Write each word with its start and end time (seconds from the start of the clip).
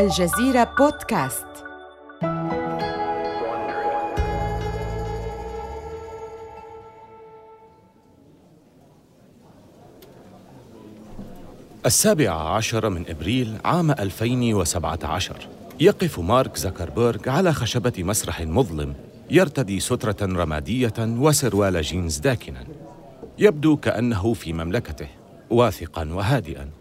الجزيرة 0.00 0.74
بودكاست. 0.78 1.46
السابع 11.86 12.30
عشر 12.30 12.88
من 12.88 13.04
إبريل 13.08 13.58
عام 13.64 13.90
2017 13.90 15.48
يقف 15.80 16.18
مارك 16.18 16.56
زكربيرغ 16.56 17.28
على 17.28 17.52
خشبة 17.52 17.92
مسرح 17.98 18.40
مظلم 18.40 18.94
يرتدي 19.30 19.80
سترة 19.80 20.16
رمادية 20.22 20.94
وسروال 20.98 21.82
جينز 21.82 22.18
داكنا. 22.18 22.64
يبدو 23.38 23.76
كأنه 23.76 24.32
في 24.32 24.52
مملكته 24.52 25.08
واثقا 25.50 26.08
وهادئا. 26.12 26.79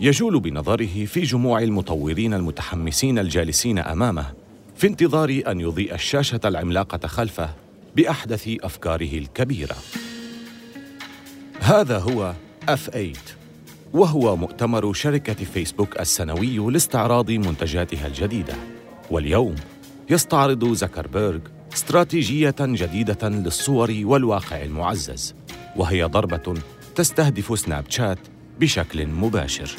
يجول 0.00 0.40
بنظره 0.40 1.04
في 1.04 1.20
جموع 1.20 1.62
المطورين 1.62 2.34
المتحمسين 2.34 3.18
الجالسين 3.18 3.78
أمامه 3.78 4.26
في 4.76 4.86
انتظار 4.86 5.42
أن 5.46 5.60
يضيء 5.60 5.94
الشاشة 5.94 6.40
العملاقة 6.44 7.08
خلفه 7.08 7.50
بأحدث 7.96 8.48
أفكاره 8.62 9.18
الكبيرة. 9.18 9.76
هذا 11.60 11.98
هو 11.98 12.34
اف 12.68 12.90
8 12.90 13.12
وهو 13.92 14.36
مؤتمر 14.36 14.92
شركة 14.92 15.44
فيسبوك 15.44 16.00
السنوي 16.00 16.72
لاستعراض 16.72 17.30
منتجاتها 17.30 18.06
الجديدة. 18.06 18.54
واليوم 19.10 19.54
يستعرض 20.10 20.72
زكربيرغ 20.72 21.38
استراتيجية 21.74 22.54
جديدة 22.60 23.28
للصور 23.28 24.00
والواقع 24.02 24.62
المعزز 24.62 25.34
وهي 25.76 26.04
ضربة 26.04 26.54
تستهدف 26.94 27.58
سناب 27.58 27.84
شات 27.88 28.18
بشكل 28.62 29.06
مباشر. 29.06 29.76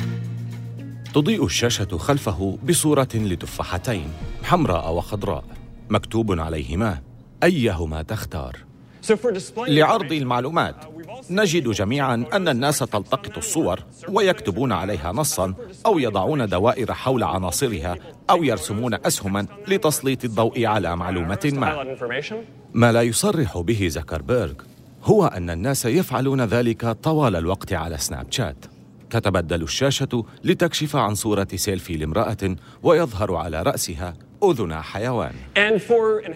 تضيء 1.14 1.46
الشاشة 1.46 1.98
خلفه 1.98 2.58
بصورة 2.70 3.08
لتفاحتين 3.16 4.08
حمراء 4.44 4.94
وخضراء. 4.94 5.44
مكتوب 5.90 6.40
عليهما 6.40 7.00
أيهما 7.44 8.02
تختار. 8.02 8.58
لعرض 9.68 10.12
المعلومات 10.12 10.76
نجد 11.30 11.70
جميعا 11.70 12.26
أن 12.34 12.48
الناس 12.48 12.80
تلتقط 12.80 13.38
الصور 13.38 13.80
ويكتبون 14.10 14.72
عليها 14.72 15.12
نصا 15.12 15.54
أو 15.86 16.00
يضعون 16.00 16.50
دوائر 16.50 16.94
حول 16.94 17.24
عناصرها 17.24 17.96
أو 18.30 18.44
يرسمون 18.44 18.94
أسهما 18.94 19.48
لتسليط 19.68 20.24
الضوء 20.24 20.66
على 20.66 20.96
معلومة 20.96 21.52
ما. 21.54 21.98
ما 22.74 22.92
لا 22.92 23.02
يصرح 23.02 23.58
به 23.58 23.88
زكربيرغ 23.88 24.54
هو 25.04 25.26
أن 25.26 25.50
الناس 25.50 25.86
يفعلون 25.86 26.42
ذلك 26.42 26.86
طوال 26.86 27.36
الوقت 27.36 27.74
على 27.74 27.98
سناب 27.98 28.28
شات. 28.32 28.73
تتبدل 29.14 29.62
الشاشة 29.62 30.26
لتكشف 30.44 30.96
عن 30.96 31.16
صورة 31.16 31.48
سيلفي 31.56 31.98
لامرأة 31.98 32.56
ويظهر 32.84 33.36
على 33.36 33.62
رأسها 33.62 34.14
أذن 34.44 34.82
حيوان. 34.82 35.34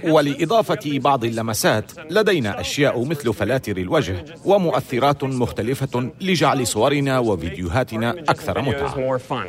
ولإضافة 0.04 1.00
بعض 1.00 1.24
اللمسات 1.24 1.92
لدينا 2.12 2.60
أشياء 2.60 3.06
مثل 3.06 3.34
فلاتر 3.34 3.78
الوجه 3.78 4.26
ومؤثرات 4.46 5.24
مختلفة 5.24 6.12
لجعل 6.22 6.68
صورنا 6.68 7.20
وفيديوهاتنا 7.20 8.10
أكثر 8.10 8.62
متعة. 8.62 9.48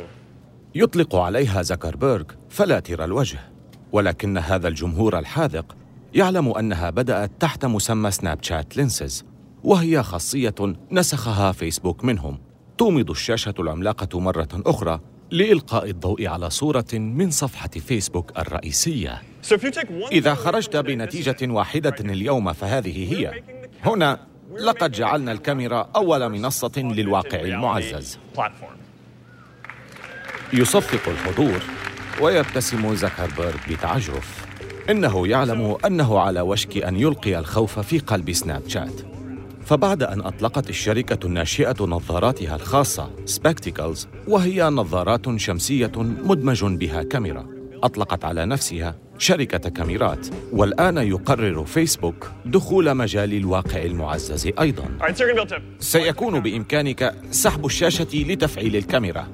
يطلق 0.75 1.15
عليها 1.15 1.61
زكربيرغ 1.61 2.23
فلاتر 2.49 3.03
الوجه. 3.03 3.39
ولكن 3.91 4.37
هذا 4.37 4.67
الجمهور 4.67 5.19
الحاذق 5.19 5.75
يعلم 6.13 6.57
أنها 6.57 6.89
بدأت 6.89 7.31
تحت 7.39 7.65
مسمى 7.65 8.11
سناب 8.11 8.43
شات 8.43 8.77
لينسز 8.77 9.25
وهي 9.63 10.03
خاصية 10.03 10.55
نسخها 10.91 11.51
فيسبوك 11.51 12.03
منهم. 12.03 12.48
تومض 12.79 13.09
الشاشة 13.09 13.53
العملاقة 13.59 14.19
مرة 14.19 14.47
أخرى 14.53 14.99
لإلقاء 15.31 15.89
الضوء 15.89 16.27
على 16.27 16.49
صورة 16.49 16.85
من 16.93 17.31
صفحة 17.31 17.69
فيسبوك 17.69 18.39
الرئيسية. 18.39 19.21
إذا 20.11 20.33
خرجت 20.33 20.77
بنتيجة 20.77 21.37
واحدة 21.41 21.95
اليوم 21.99 22.53
فهذه 22.53 23.13
هي. 23.13 23.43
هنا 23.83 24.19
لقد 24.59 24.91
جعلنا 24.91 25.31
الكاميرا 25.31 25.89
أول 25.95 26.29
منصة 26.29 26.71
للواقع 26.77 27.39
المعزز. 27.39 28.19
يصفق 30.53 31.09
الحضور 31.09 31.61
ويبتسم 32.21 32.95
زكربيرغ 32.95 33.57
بتعجرف. 33.69 34.45
إنه 34.89 35.27
يعلم 35.27 35.77
أنه 35.85 36.19
على 36.19 36.41
وشك 36.41 36.77
أن 36.77 36.95
يلقي 36.95 37.39
الخوف 37.39 37.79
في 37.79 37.99
قلب 37.99 38.31
سناب 38.31 38.61
شات. 38.67 39.08
فبعد 39.69 40.03
أن 40.03 40.21
أطلقت 40.21 40.69
الشركة 40.69 41.25
الناشئة 41.25 41.75
نظاراتها 41.81 42.55
الخاصة 42.55 43.09
سبكتيكلز 43.25 44.07
وهي 44.27 44.63
نظارات 44.63 45.37
شمسية 45.37 45.91
مدمج 45.97 46.63
بها 46.63 47.03
كاميرا. 47.03 47.47
أطلقت 47.83 48.25
على 48.25 48.45
نفسها 48.45 48.95
شركة 49.17 49.69
كاميرات 49.69 50.27
والآن 50.51 50.97
يقرر 50.97 51.65
فيسبوك 51.65 52.31
دخول 52.45 52.95
مجال 52.95 53.33
الواقع 53.33 53.83
المعزز 53.83 54.49
أيضا. 54.59 54.85
سيكون 55.79 56.39
بإمكانك 56.39 57.15
سحب 57.31 57.65
الشاشة 57.65 58.07
لتفعيل 58.13 58.75
الكاميرا. 58.75 59.27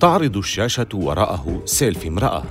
تعرض 0.00 0.36
الشاشة 0.36 0.86
وراءه 0.94 1.62
سيلفي 1.64 2.08
امرأة. 2.08 2.44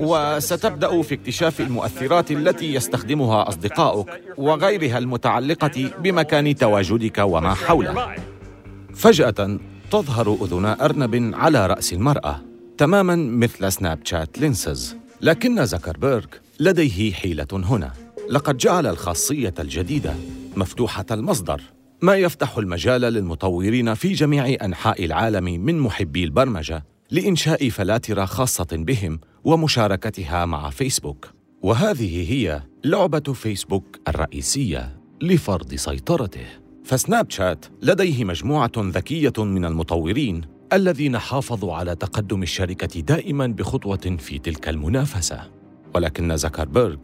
وستبدأ 0.00 1.02
في 1.02 1.14
اكتشاف 1.14 1.60
المؤثرات 1.60 2.30
التي 2.30 2.74
يستخدمها 2.74 3.48
أصدقائك 3.48 4.06
وغيرها 4.36 4.98
المتعلقة 4.98 5.90
بمكان 5.98 6.54
تواجدك 6.54 7.18
وما 7.18 7.54
حوله. 7.54 8.16
فجأة 8.94 9.58
تظهر 9.90 10.38
أذن 10.42 10.64
أرنب 10.64 11.34
على 11.34 11.66
رأس 11.66 11.92
المرأة 11.92 12.42
تماما 12.78 13.16
مثل 13.16 13.72
سناب 13.72 13.98
شات 14.04 14.38
Lenses. 14.38 14.96
لكن 15.20 15.66
زكربيرغ 15.66 16.24
لديه 16.60 17.12
حيلة 17.12 17.46
هنا. 17.52 17.92
لقد 18.30 18.56
جعل 18.56 18.86
الخاصية 18.86 19.54
الجديدة 19.58 20.14
مفتوحة 20.56 21.06
المصدر. 21.10 21.60
ما 22.02 22.14
يفتح 22.14 22.58
المجال 22.58 23.00
للمطورين 23.00 23.94
في 23.94 24.12
جميع 24.12 24.56
أنحاء 24.64 25.04
العالم 25.04 25.44
من 25.44 25.78
محبي 25.78 26.24
البرمجة 26.24 26.84
لإنشاء 27.10 27.68
فلاتر 27.68 28.26
خاصة 28.26 28.66
بهم 28.72 29.20
ومشاركتها 29.44 30.44
مع 30.44 30.70
فيسبوك. 30.70 31.30
وهذه 31.62 32.32
هي 32.32 32.62
لعبة 32.84 33.32
فيسبوك 33.32 33.98
الرئيسية 34.08 35.00
لفرض 35.22 35.74
سيطرته. 35.74 36.46
فسناب 36.84 37.30
شات 37.30 37.66
لديه 37.82 38.24
مجموعة 38.24 38.72
ذكية 38.78 39.44
من 39.44 39.64
المطورين 39.64 40.40
الذين 40.72 41.18
حافظوا 41.18 41.74
على 41.74 41.94
تقدم 41.94 42.42
الشركة 42.42 43.00
دائما 43.00 43.46
بخطوة 43.46 44.16
في 44.18 44.38
تلك 44.38 44.68
المنافسة. 44.68 45.50
ولكن 45.94 46.36
زكربيرغ 46.36 46.96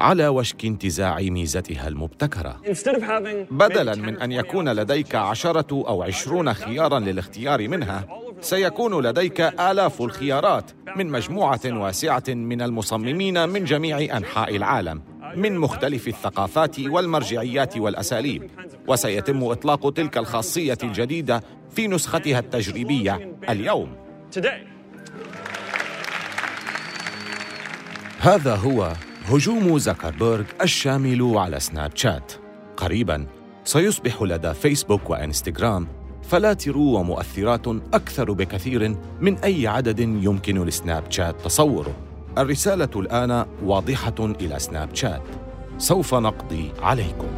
على 0.00 0.28
وشك 0.28 0.64
انتزاع 0.64 1.20
ميزتها 1.20 1.88
المبتكرة. 1.88 2.60
بدلا 3.50 3.94
من 3.94 4.16
أن 4.16 4.32
يكون 4.32 4.68
لديك 4.68 5.14
عشرة 5.14 5.66
أو 5.72 6.02
عشرون 6.02 6.54
خيارا 6.54 6.98
للاختيار 6.98 7.68
منها. 7.68 8.06
سيكون 8.40 9.06
لديك 9.06 9.40
آلاف 9.40 10.02
الخيارات 10.02 10.70
من 10.96 11.06
مجموعة 11.06 11.60
واسعة 11.66 12.22
من 12.28 12.62
المصممين 12.62 13.48
من 13.48 13.64
جميع 13.64 14.16
أنحاء 14.16 14.56
العالم 14.56 15.02
من 15.36 15.58
مختلف 15.58 16.08
الثقافات 16.08 16.80
والمرجعيات 16.80 17.76
والأساليب. 17.76 18.50
وسيتم 18.88 19.44
إطلاق 19.44 19.92
تلك 19.92 20.18
الخاصية 20.18 20.78
الجديدة 20.82 21.42
في 21.70 21.88
نسختها 21.88 22.38
التجريبية 22.38 23.36
اليوم. 23.48 23.96
هذا 28.20 28.54
هو 28.54 28.92
هجوم 29.24 29.78
زكربيرغ 29.78 30.44
الشامل 30.62 31.36
على 31.36 31.60
سناب 31.60 31.96
شات. 31.96 32.32
قريبا 32.76 33.26
سيصبح 33.64 34.22
لدى 34.22 34.54
فيسبوك 34.54 35.10
وإنستغرام 35.10 35.88
فلاتر 36.22 36.78
ومؤثرات 36.78 37.66
أكثر 37.68 38.32
بكثير 38.32 38.96
من 39.20 39.38
أي 39.38 39.66
عدد 39.66 40.00
يمكن 40.00 40.64
لسناب 40.64 41.04
شات 41.10 41.40
تصوره. 41.40 41.96
الرسالة 42.38 42.90
الآن 42.96 43.46
واضحة 43.64 44.14
إلى 44.20 44.58
سناب 44.58 44.94
شات. 44.94 45.22
سوف 45.78 46.14
نقضي 46.14 46.72
عليكم. 46.82 47.28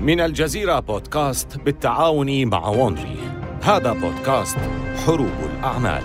من 0.00 0.20
الجزيرة 0.20 0.80
بودكاست 0.80 1.58
بالتعاون 1.58 2.46
مع 2.46 2.68
وونري. 2.68 3.33
هذا 3.64 3.92
بودكاست 3.92 4.58
حروب 5.06 5.50
الأعمال. 5.52 6.02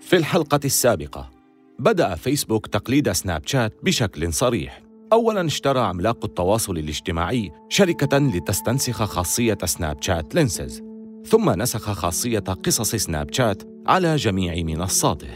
في 0.00 0.16
الحلقة 0.16 0.60
السابقة 0.64 1.30
بدأ 1.78 2.14
فيسبوك 2.14 2.66
تقليد 2.66 3.12
سناب 3.12 3.42
شات 3.46 3.72
بشكل 3.82 4.32
صريح. 4.32 4.87
أولاً 5.12 5.46
اشترى 5.46 5.80
عملاق 5.80 6.24
التواصل 6.24 6.78
الاجتماعي 6.78 7.50
شركة 7.68 8.18
لتستنسخ 8.18 9.02
خاصية 9.02 9.58
سناب 9.64 10.02
شات 10.02 10.34
Lenses 10.34 10.82
ثم 11.26 11.50
نسخ 11.50 11.92
خاصية 11.92 12.38
قصص 12.38 12.94
سناب 12.94 13.32
شات 13.32 13.62
على 13.86 14.16
جميع 14.16 14.76
منصاته. 14.76 15.30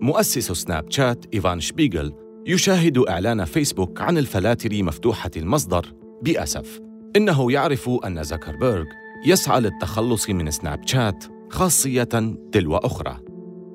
مؤسس 0.00 0.52
سناب 0.52 0.90
شات 0.90 1.24
إيفان 1.34 1.60
شبيغل 1.60 2.12
يشاهد 2.46 2.98
إعلان 2.98 3.44
فيسبوك 3.44 4.00
عن 4.00 4.18
الفلاتر 4.18 4.82
مفتوحة 4.82 5.30
المصدر 5.36 5.92
بأسف. 6.22 6.80
إنه 7.16 7.52
يعرف 7.52 7.90
أن 8.06 8.24
زكربيرغ 8.24 8.84
يسعى 9.26 9.60
للتخلص 9.60 10.30
من 10.30 10.50
سناب 10.50 10.86
شات 10.86 11.24
خاصية 11.50 12.34
تلو 12.52 12.76
أخرى. 12.76 13.16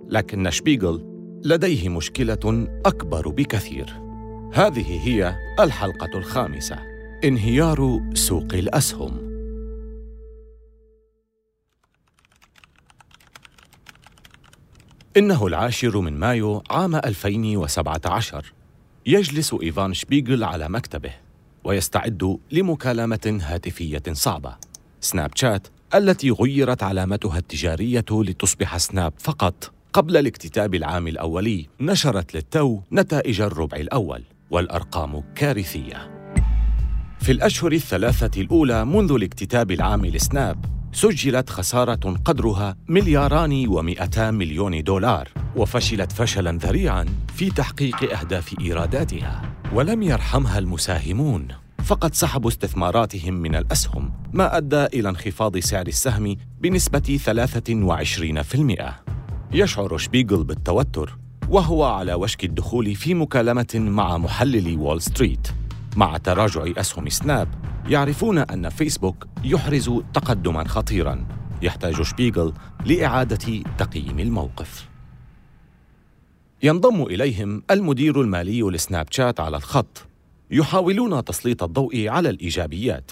لكن 0.07 0.49
شبيغل 0.49 1.05
لديه 1.45 1.89
مشكلة 1.89 2.67
أكبر 2.85 3.29
بكثير. 3.29 4.08
هذه 4.53 5.07
هي 5.07 5.35
الحلقة 5.59 6.17
الخامسة. 6.17 6.79
انهيار 7.23 8.01
سوق 8.13 8.53
الأسهم. 8.53 9.29
إنه 15.17 15.47
العاشر 15.47 15.99
من 15.99 16.13
مايو 16.13 16.63
عام 16.69 16.95
2017 16.95 18.53
يجلس 19.05 19.55
إيفان 19.63 19.93
شبيغل 19.93 20.43
على 20.43 20.69
مكتبه 20.69 21.11
ويستعد 21.63 22.39
لمكالمة 22.51 23.39
هاتفية 23.41 24.03
صعبة. 24.11 24.55
سناب 25.01 25.31
شات 25.35 25.67
التي 25.95 26.31
غيرت 26.31 26.83
علامتها 26.83 27.37
التجارية 27.37 28.05
لتصبح 28.11 28.77
سناب 28.77 29.13
فقط. 29.17 29.71
قبل 29.93 30.17
الاكتتاب 30.17 30.75
العام 30.75 31.07
الأولي 31.07 31.67
نشرت 31.81 32.35
للتو 32.35 32.81
نتائج 32.91 33.41
الربع 33.41 33.77
الأول. 33.77 34.23
والأرقام 34.51 35.23
كارثية. 35.35 36.19
في 37.19 37.31
الأشهر 37.31 37.71
الثلاثة 37.71 38.41
الأولى 38.41 38.85
منذ 38.85 39.11
الاكتتاب 39.11 39.71
العام 39.71 40.05
لسناب 40.05 40.65
سجلت 40.91 41.49
خسارة 41.49 42.17
قدرها 42.25 42.75
ملياران 42.87 43.67
ومئتا 43.67 44.31
مليون 44.31 44.83
دولار 44.83 45.29
وفشلت 45.55 46.11
فشلا 46.11 46.51
ذريعا 46.51 47.05
في 47.35 47.49
تحقيق 47.49 48.19
أهداف 48.19 48.55
إيراداتها 48.59 49.41
ولم 49.73 50.03
يرحمها 50.03 50.59
المساهمون. 50.59 51.47
فقد 51.89 52.13
سحبوا 52.13 52.49
استثماراتهم 52.49 53.33
من 53.33 53.55
الأسهم 53.55 54.13
ما 54.33 54.57
أدى 54.57 54.85
إلى 54.85 55.09
انخفاض 55.09 55.57
سعر 55.57 55.87
السهم 55.87 56.35
بنسبة 56.61 57.19
23% 57.25 58.93
يشعر 59.51 59.97
شبيغل 59.97 60.43
بالتوتر 60.43 61.17
وهو 61.49 61.83
على 61.83 62.13
وشك 62.13 62.43
الدخول 62.43 62.95
في 62.95 63.13
مكالمة 63.13 63.67
مع 63.75 64.17
محللي 64.17 64.75
وول 64.75 65.01
ستريت. 65.01 65.47
مع 65.95 66.17
تراجع 66.17 66.63
أسهم 66.77 67.09
سناب 67.09 67.47
يعرفون 67.87 68.37
أن 68.37 68.69
فيسبوك 68.69 69.27
يحرز 69.43 69.91
تقدما 70.13 70.67
خطيرا. 70.67 71.25
يحتاج 71.61 72.01
شبيغل 72.01 72.53
لإعادة 72.85 73.63
تقييم 73.77 74.19
الموقف. 74.19 74.89
ينضم 76.63 77.03
إليهم 77.03 77.63
المدير 77.71 78.21
المالي 78.21 78.61
لسناب 78.61 79.07
شات 79.11 79.39
على 79.39 79.57
الخط. 79.57 80.05
يحاولون 80.51 81.23
تسليط 81.23 81.63
الضوء 81.63 82.07
على 82.07 82.29
الإيجابيات. 82.29 83.11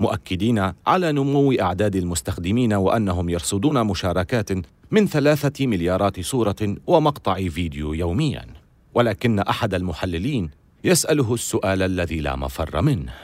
مؤكدين 0.00 0.72
على 0.86 1.12
نمو 1.12 1.52
أعداد 1.52 1.96
المستخدمين 1.96 2.72
وأنهم 2.72 3.28
يرصدون 3.28 3.86
مشاركات 3.86 4.50
من 4.94 5.06
ثلاثة 5.06 5.66
مليارات 5.66 6.20
صورة 6.20 6.76
ومقطع 6.86 7.34
فيديو 7.34 7.92
يومياً. 7.92 8.46
ولكن 8.94 9.38
أحد 9.38 9.74
المحللين 9.74 10.50
يسأله 10.84 11.34
السؤال 11.34 11.82
الذي 11.82 12.20
لا 12.20 12.36
مفر 12.36 12.82
منه. 12.82 13.14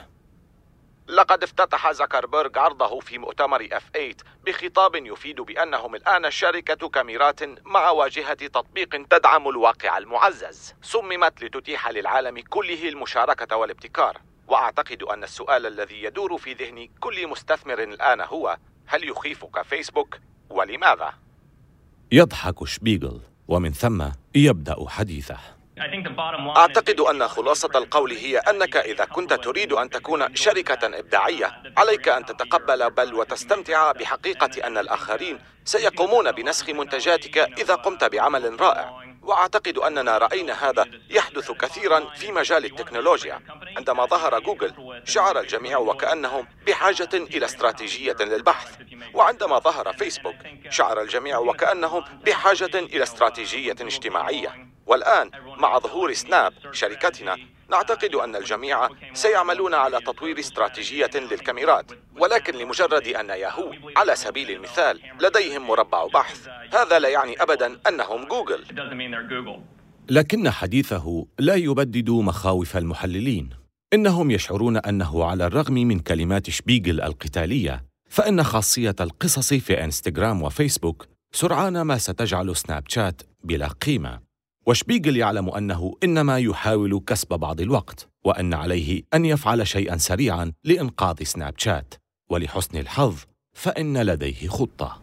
لقد 1.07 1.43
افتتح 1.43 1.91
زكربرغ 1.91 2.59
عرضه 2.59 2.99
في 2.99 3.17
مؤتمر 3.17 3.67
F8 3.67 4.15
بخطاب 4.45 4.95
يفيد 4.95 5.41
بأنهم 5.41 5.95
الآن 5.95 6.31
شركة 6.31 6.89
كاميرات 6.89 7.39
مع 7.65 7.89
واجهة 7.89 8.33
تطبيق 8.33 9.07
تدعم 9.09 9.47
الواقع 9.49 9.97
المعزز. 9.97 10.73
صممت 10.81 11.43
لتتيح 11.43 11.89
للعالم 11.89 12.39
كله 12.39 12.89
المشاركة 12.89 13.55
والابتكار. 13.55 14.17
وأعتقد 14.47 15.03
أن 15.03 15.23
السؤال 15.23 15.65
الذي 15.65 16.03
يدور 16.03 16.37
في 16.37 16.53
ذهن 16.53 16.87
كل 16.99 17.27
مستثمر 17.27 17.83
الآن 17.83 18.21
هو 18.21 18.57
هل 18.85 19.09
يخيفك 19.09 19.61
فيسبوك؟ 19.61 20.17
ولماذا؟ 20.49 21.13
يضحك 22.13 22.65
شبيغل 22.65 23.19
ومن 23.47 23.71
ثم 23.71 24.03
يبدأ 24.35 24.75
حديثه. 24.87 25.37
أعتقد 26.57 26.99
أن 26.99 27.27
خلاصة 27.27 27.69
القول 27.75 28.11
هي 28.11 28.37
أنك 28.37 28.77
إذا 28.77 29.05
كنت 29.05 29.33
تريد 29.33 29.73
أن 29.73 29.89
تكون 29.89 30.35
شركة 30.35 30.99
إبداعية 30.99 31.51
عليك 31.77 32.09
أن 32.09 32.25
تتقبل 32.25 32.89
بل 32.89 33.13
وتستمتع 33.13 33.91
بحقيقة 33.91 34.67
أن 34.67 34.77
الآخرين 34.77 35.39
سيقومون 35.65 36.31
بنسخ 36.31 36.69
منتجاتك 36.69 37.37
إذا 37.37 37.75
قمت 37.75 38.03
بعمل 38.03 38.61
رائع. 38.61 39.10
وأعتقد 39.21 39.77
أننا 39.77 40.17
رأينا 40.17 40.69
هذا 40.69 40.85
يحدث 41.09 41.51
كثيرا 41.51 41.99
في 41.99 42.31
مجال 42.31 42.65
التكنولوجيا. 42.65 43.41
عندما 43.77 44.05
ظهر 44.05 44.39
جوجل 44.39 45.01
شعر 45.05 45.39
الجميع 45.39 45.77
وكأنهم 45.77 46.47
بحاجة 46.67 47.09
إلى 47.13 47.45
استراتيجية 47.45 48.15
للبحث. 48.19 48.77
وعندما 49.13 49.59
ظهر 49.59 49.93
فيسبوك 49.93 50.35
شعر 50.69 51.01
الجميع 51.01 51.37
وكأنهم 51.37 52.03
بحاجة 52.25 52.79
إلى 52.79 53.03
استراتيجية 53.03 53.75
اجتماعية. 53.81 54.67
والآن 54.85 55.31
مع 55.57 55.79
ظهور 55.79 56.13
سناب 56.13 56.53
شركتنا 56.71 57.37
نعتقد 57.71 58.15
أن 58.15 58.35
الجميع 58.35 58.89
سيعملون 59.13 59.73
على 59.73 59.99
تطوير 59.99 60.39
استراتيجية 60.39 61.11
للكاميرات 61.15 61.91
ولكن 62.17 62.53
لمجرد 62.53 63.07
أن 63.07 63.29
ياهو 63.29 63.73
على 63.97 64.15
سبيل 64.15 64.51
المثال 64.51 64.99
لديهم 65.21 65.67
مربع 65.67 66.07
بحث 66.07 66.47
هذا 66.73 66.99
لا 66.99 67.09
يعني 67.09 67.41
أبدا 67.41 67.79
أنهم 67.87 68.25
جوجل. 68.25 68.63
لكن 70.09 70.49
حديثه 70.49 71.25
لا 71.39 71.55
يبدد 71.55 72.09
مخاوف 72.09 72.77
المحللين. 72.77 73.49
إنهم 73.93 74.31
يشعرون 74.31 74.77
أنه 74.77 75.25
على 75.25 75.45
الرغم 75.45 75.73
من 75.73 75.99
كلمات 75.99 76.49
شبيغل 76.49 77.01
القتالية 77.01 77.83
فإن 78.09 78.43
خاصية 78.43 78.95
القصص 78.99 79.53
في 79.53 79.83
إنستغرام 79.83 80.41
وفيسبوك 80.41 81.07
سرعان 81.31 81.81
ما 81.81 81.97
ستجعل 81.97 82.55
سناب 82.55 82.83
شات 82.87 83.21
بلا 83.43 83.67
قيمة. 83.67 84.30
وشبيغل 84.67 85.17
يعلم 85.17 85.49
أنه 85.49 85.93
إنما 86.03 86.37
يحاول 86.37 87.01
كسب 87.07 87.27
بعض 87.27 87.61
الوقت 87.61 88.09
وأن 88.25 88.53
عليه 88.53 89.01
أن 89.13 89.25
يفعل 89.25 89.67
شيئا 89.67 89.97
سريعا 89.97 90.51
لإنقاذ 90.63 91.23
سناب 91.23 91.53
شات. 91.57 91.93
ولحسن 92.29 92.77
الحظ 92.77 93.15
فإن 93.53 93.97
لديه 93.97 94.47
خطة. 94.47 95.01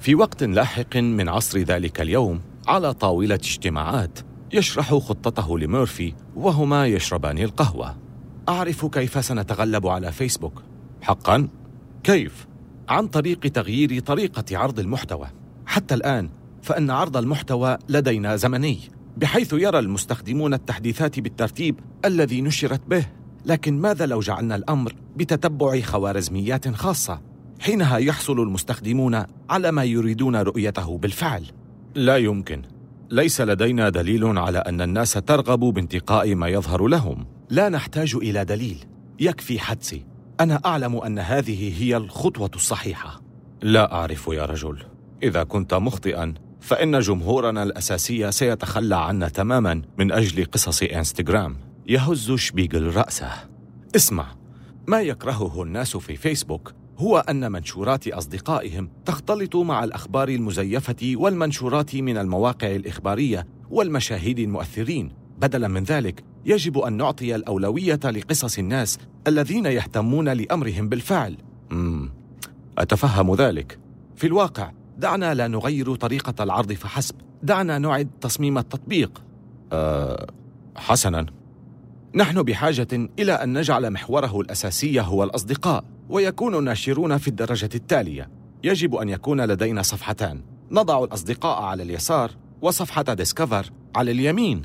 في 0.00 0.14
وقت 0.14 0.42
لاحق 0.42 0.96
من 0.96 1.28
عصر 1.28 1.58
ذلك 1.58 2.00
اليوم 2.00 2.40
على 2.66 2.94
طاولة 2.94 3.34
اجتماعات 3.34 4.18
يشرح 4.52 4.94
خطته 4.94 5.58
لميرفي 5.58 6.14
وهما 6.36 6.86
يشربان 6.86 7.38
القهوة. 7.38 7.96
أعرف 8.48 8.86
كيف 8.86 9.24
سنتغلب 9.24 9.86
على 9.86 10.12
فيسبوك. 10.12 10.62
حقا؟ 11.02 11.48
كيف؟ 12.02 12.46
عن 12.88 13.06
طريق 13.06 13.40
تغيير 13.40 14.00
طريقة 14.00 14.58
عرض 14.58 14.78
المحتوى. 14.78 15.28
حتى 15.66 15.94
الآن 15.94 16.30
فإن 16.68 16.90
عرض 16.90 17.16
المحتوى 17.16 17.78
لدينا 17.88 18.36
زمني 18.36 18.78
بحيث 19.16 19.52
يرى 19.52 19.78
المستخدمون 19.78 20.54
التحديثات 20.54 21.20
بالترتيب 21.20 21.80
الذي 22.04 22.40
نشرت 22.40 22.80
به. 22.88 23.06
لكن 23.46 23.80
ماذا 23.80 24.06
لو 24.06 24.20
جعلنا 24.20 24.56
الأمر 24.56 24.92
بتتبع 25.16 25.80
خوارزميات 25.80 26.68
خاصة 26.68 27.20
حينها 27.60 27.98
يحصل 27.98 28.40
المستخدمون 28.40 29.24
على 29.50 29.72
ما 29.72 29.84
يريدون 29.84 30.36
رؤيته 30.36 30.98
بالفعل؟ 30.98 31.44
لا 31.94 32.16
يمكن. 32.16 32.62
ليس 33.10 33.40
لدينا 33.40 33.88
دليل 33.88 34.38
على 34.38 34.58
أن 34.58 34.80
الناس 34.80 35.12
ترغب 35.12 35.60
بانتقاء 35.60 36.34
ما 36.34 36.48
يظهر 36.48 36.86
لهم. 36.86 37.26
لا 37.50 37.68
نحتاج 37.68 38.14
إلى 38.14 38.44
دليل. 38.44 38.84
يكفي 39.20 39.58
حدسي. 39.58 40.04
أنا 40.40 40.60
أعلم 40.66 40.96
أن 40.96 41.18
هذه 41.18 41.82
هي 41.82 41.96
الخطوة 41.96 42.50
الصحيحة. 42.54 43.22
لا 43.62 43.92
أعرف 43.92 44.28
يا 44.28 44.44
رجل. 44.44 44.82
إذا 45.22 45.44
كنت 45.44 45.74
مخطئا 45.74 46.34
فإن 46.60 47.00
جمهورنا 47.00 47.62
الأساسي 47.62 48.32
سيتخلى 48.32 48.96
عنا 48.96 49.28
تماما 49.28 49.82
من 49.98 50.12
أجل 50.12 50.44
قصص 50.44 50.82
إنستغرام. 50.82 51.56
يهز 51.86 52.32
شبيغل 52.32 52.96
رأسه. 52.96 53.30
اسمع 53.96 54.26
ما 54.86 55.00
يكرهه 55.00 55.62
الناس 55.62 55.96
في 55.96 56.16
فيسبوك 56.16 56.72
هو 56.98 57.18
أن 57.18 57.52
منشورات 57.52 58.08
أصدقائهم 58.08 58.90
تختلط 59.04 59.56
مع 59.56 59.84
الأخبار 59.84 60.28
المزيفة 60.28 61.14
والمنشورات 61.14 61.96
من 61.96 62.16
المواقع 62.16 62.76
الإخبارية 62.76 63.46
والمشاهير 63.70 64.38
المؤثرين. 64.38 65.12
بدلا 65.38 65.68
من 65.68 65.84
ذلك 65.84 66.24
يجب 66.44 66.78
أن 66.78 66.92
نعطي 66.92 67.34
الأولوية 67.34 68.00
لقصص 68.04 68.58
الناس 68.58 68.98
الذين 69.26 69.66
يهتمون 69.66 70.28
لأمرهم 70.28 70.88
بالفعل. 70.88 71.36
مم. 71.70 72.10
أتفهم 72.78 73.34
ذلك. 73.34 73.78
في 74.16 74.26
الواقع 74.26 74.72
دعنا 74.98 75.34
لا 75.34 75.48
نغير 75.48 75.94
طريقة 75.94 76.44
العرض 76.44 76.72
فحسب. 76.72 77.14
دعنا 77.42 77.78
نعد 77.78 78.08
تصميم 78.20 78.58
التطبيق. 78.58 79.22
أه 79.72 80.26
حسناً. 80.76 81.26
نحن 82.14 82.42
بحاجة 82.42 82.88
إلى 83.18 83.32
أن 83.32 83.58
نجعل 83.58 83.90
محوره 83.90 84.40
الأساسي 84.40 85.00
هو 85.00 85.24
الأصدقاء 85.24 85.84
ويكون 86.08 86.54
الناشرون 86.54 87.18
في 87.18 87.28
الدرجة 87.28 87.70
التالية. 87.74 88.28
يجب 88.64 88.94
أن 88.94 89.08
يكون 89.08 89.40
لدينا 89.40 89.82
صفحتان. 89.82 90.42
نضع 90.70 91.04
الأصدقاء 91.04 91.62
على 91.62 91.82
اليسار 91.82 92.30
وصفحة 92.62 93.02
ديسكفر 93.02 93.70
على 93.96 94.10
اليمين. 94.10 94.62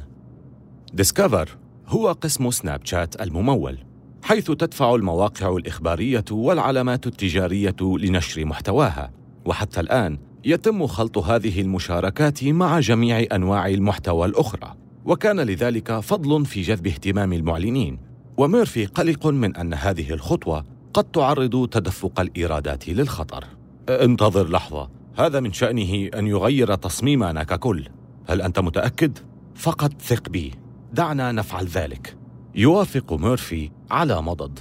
ديسكفر 0.94 1.58
هو 1.88 2.12
قسم 2.12 2.52
سناب 2.52 2.86
شات 2.86 3.22
الممول 3.22 3.78
حيث 4.24 4.46
تدفع 4.46 4.96
المواقع 4.96 5.56
الإخبارية 5.56 6.25
والعلامات 6.32 7.08
التجارية 7.08 7.75
لنشر 7.82 8.46
محتواها. 8.46 9.12
وحتى 9.46 9.80
الآن 9.80 10.18
يتم 10.46 10.88
خلط 10.88 11.18
هذه 11.18 11.62
المشاركات 11.62 12.44
مع 12.44 12.80
جميع 12.80 13.26
أنواع 13.32 13.68
المحتوى 13.68 14.26
الأخرى. 14.26 14.76
وكان 15.06 15.40
لذلك 15.40 16.00
فضل 16.00 16.46
في 16.46 16.62
جذب 16.62 16.88
اهتمام 16.88 17.34
المعلنين. 17.34 18.00
وميرفي 18.38 18.86
قلق 18.86 19.28
من 19.28 19.56
أن 19.56 19.74
هذه 19.74 20.14
الخطوة 20.14 20.66
قد 20.94 21.04
تعرض 21.04 21.68
تدفق 21.68 22.20
الإيرادات 22.20 22.90
للخطر. 22.90 23.46
انتظر 23.90 24.50
لحظة. 24.50 24.90
هذا 25.18 25.40
من 25.40 25.54
شأنه 25.54 26.10
أن 26.16 26.28
يغير 26.28 26.76
تصميمنا 26.76 27.44
ككل. 27.44 27.88
هل 28.30 28.42
أنت 28.42 28.60
متأكد؟ 28.60 29.18
فقط 29.56 30.02
ثق 30.02 30.30
بي. 30.30 30.52
دعنا 30.94 31.32
نفعل 31.32 31.66
ذلك. 31.66 32.18
يوافق 32.56 33.14
ميرفي 33.14 33.72
على 33.92 34.22
مضض. 34.22 34.60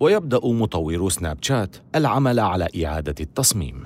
ويبدأ 0.00 0.40
مطورو 0.44 1.08
سناب 1.08 1.38
شات 1.40 1.76
العمل 1.94 2.40
على 2.40 2.68
إعادة 2.84 3.14
التصميم. 3.20 3.84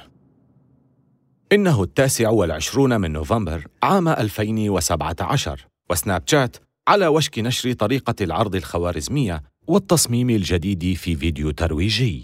إنه 1.52 1.82
التاسع 1.82 2.30
والعشرون 2.30 3.00
من 3.00 3.12
نوفمبر 3.12 3.66
عام 3.82 4.08
2017 4.08 5.66
وسناب 5.90 6.22
شات 6.26 6.56
على 6.88 7.06
وشك 7.06 7.38
نشر 7.38 7.72
طريقة 7.72 8.14
العرض 8.20 8.54
الخوارزمية 8.54 9.42
والتصميم 9.66 10.30
الجديد 10.30 10.96
في 10.96 11.16
فيديو 11.16 11.50
ترويجي. 11.50 12.22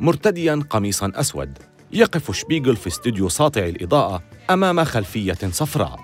مرتديا 0.00 0.64
قميصا 0.70 1.12
أسود 1.14 1.58
يقف 1.92 2.30
شبيغل 2.30 2.76
في 2.76 2.86
استوديو 2.86 3.28
ساطع 3.28 3.66
الإضاءة 3.66 4.22
أمام 4.50 4.84
خلفية 4.84 5.38
صفراء. 5.50 5.98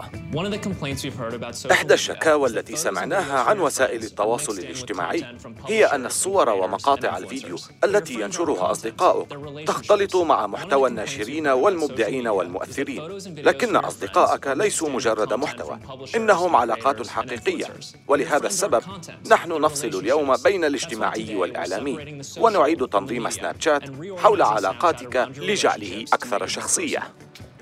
إحدى 1.70 1.94
الشكاوى 1.94 2.48
التي 2.48 2.76
سمعناها 2.76 3.38
عن 3.38 3.60
وسائل 3.60 4.02
التواصل 4.02 4.58
الاجتماعي. 4.58 5.24
هي 5.66 5.84
أن 5.84 6.06
الصور 6.06 6.48
ومقاطع 6.48 7.18
الفيديو 7.18 7.56
التي 7.84 8.20
ينشرها 8.20 8.70
أصدقائك 8.70 9.28
تختلط 9.66 10.16
مع 10.16 10.46
محتوى 10.46 10.88
الناشرين 10.88 11.48
والمبدعين 11.48 12.28
والمؤثرين. 12.28 13.02
لكن 13.36 13.76
أصدقائك 13.76 14.46
ليسوا 14.46 14.88
مجرد 14.88 15.32
محتوى. 15.32 15.78
إنهم 16.16 16.56
علاقات 16.56 17.08
حقيقية. 17.08 17.66
ولهذا 18.08 18.46
السبب 18.46 18.82
نحن 19.30 19.60
نفصل 19.60 19.88
اليوم 19.88 20.36
بين 20.36 20.64
الاجتماعي 20.64 21.36
والإعلامي. 21.36 22.22
ونعيد 22.38 22.86
تنظيم 22.86 23.30
سناب 23.30 23.56
شات 23.60 23.82
حول 24.18 24.42
علاقاتك 24.42 25.28
لجعله 25.36 26.04
أكثر 26.12 26.46
شخصية. 26.46 27.02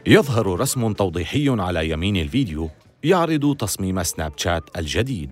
يظهر 0.07 0.61
رسم 0.61 0.93
توضيحي 0.93 1.47
على 1.49 1.90
يمين 1.90 2.17
الفيديو. 2.17 2.71
يعرض 3.02 3.57
تصميم 3.57 4.02
سناب 4.02 4.33
شات 4.37 4.64
الجديد. 4.76 5.31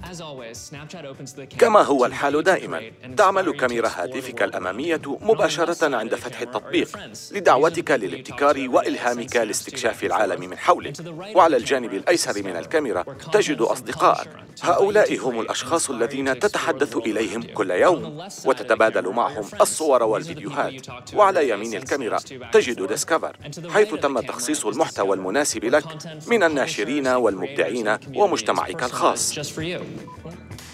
كما 1.58 1.82
هو 1.82 2.06
الحال 2.06 2.42
دائما 2.42 2.82
تعمل 3.16 3.52
كاميرا 3.56 3.88
هاتفك 3.88 4.42
الأمامية 4.42 5.00
مباشرة 5.06 5.96
عند 5.96 6.14
فتح 6.14 6.40
التطبيق 6.40 6.98
لدعوتك 7.32 7.90
للابتكار 7.90 8.68
وإلهامك 8.68 9.36
لاستكشاف 9.36 10.04
العالم 10.04 10.50
من 10.50 10.58
حولك. 10.58 10.94
وعلى 11.34 11.56
الجانب 11.56 11.94
الأيسر 11.94 12.42
من 12.42 12.56
الكاميرا 12.56 13.04
تجد 13.32 13.60
أصدقائك 13.60 14.30
هؤلاء 14.62 15.18
هم 15.18 15.40
الأشخاص 15.40 15.90
الذين 15.90 16.38
تتحدث 16.38 16.96
إليهم 16.96 17.42
كل 17.42 17.70
يوم. 17.70 18.28
وتتبادل 18.44 19.08
معهم 19.08 19.44
الصور 19.60 20.02
والفيديوهات. 20.02 20.86
وعلى 21.14 21.50
يمين 21.50 21.74
الكاميرا 21.74 22.18
تجد 22.52 22.86
Discover 22.86 23.36
حيث 23.68 23.94
تم 23.94 24.20
تخصيص 24.20 24.66
المحتوى 24.66 25.16
المناسب 25.16 25.64
لك 25.64 25.84
من 26.26 26.42
الناشرين 26.42 27.08
والمبتدئين 27.08 27.55
المبدعين 27.60 27.98
ومجتمعك 28.16 28.82
الخاص. 28.82 29.38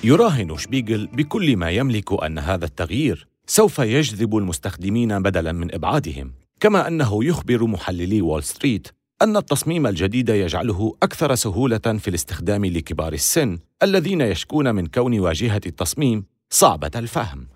يراهن 0.05 0.57
شبيغل 0.57 1.07
بكل 1.07 1.57
ما 1.57 1.71
يملك 1.71 2.23
أن 2.25 2.39
هذا 2.39 2.65
التغيير 2.65 3.27
سوف 3.47 3.79
يجذب 3.79 4.37
المستخدمين 4.37 5.23
بدلا 5.23 5.53
من 5.53 5.75
إبعادهم 5.75 6.33
كما 6.61 6.89
أنه 6.89 7.25
يخبر 7.25 7.67
محللي 7.67 8.23
وول 8.23 8.43
ستريت 8.43 8.89
أن 9.23 9.37
التصميم 9.37 9.87
الجديد 9.87 10.29
يجعله 10.29 10.97
أكثر 11.03 11.35
سهولة 11.35 11.79
في 11.79 12.09
الاستخدام 12.09 12.65
لكبار 12.65 13.13
السن 13.13 13.59
الذين 13.83 14.21
يشكون 14.21 14.75
من 14.75 14.87
كون 14.87 15.21
واجهة 15.21 15.61
التصميم 15.67 16.25
صعبة 16.51 16.91
الفهم. 16.97 17.47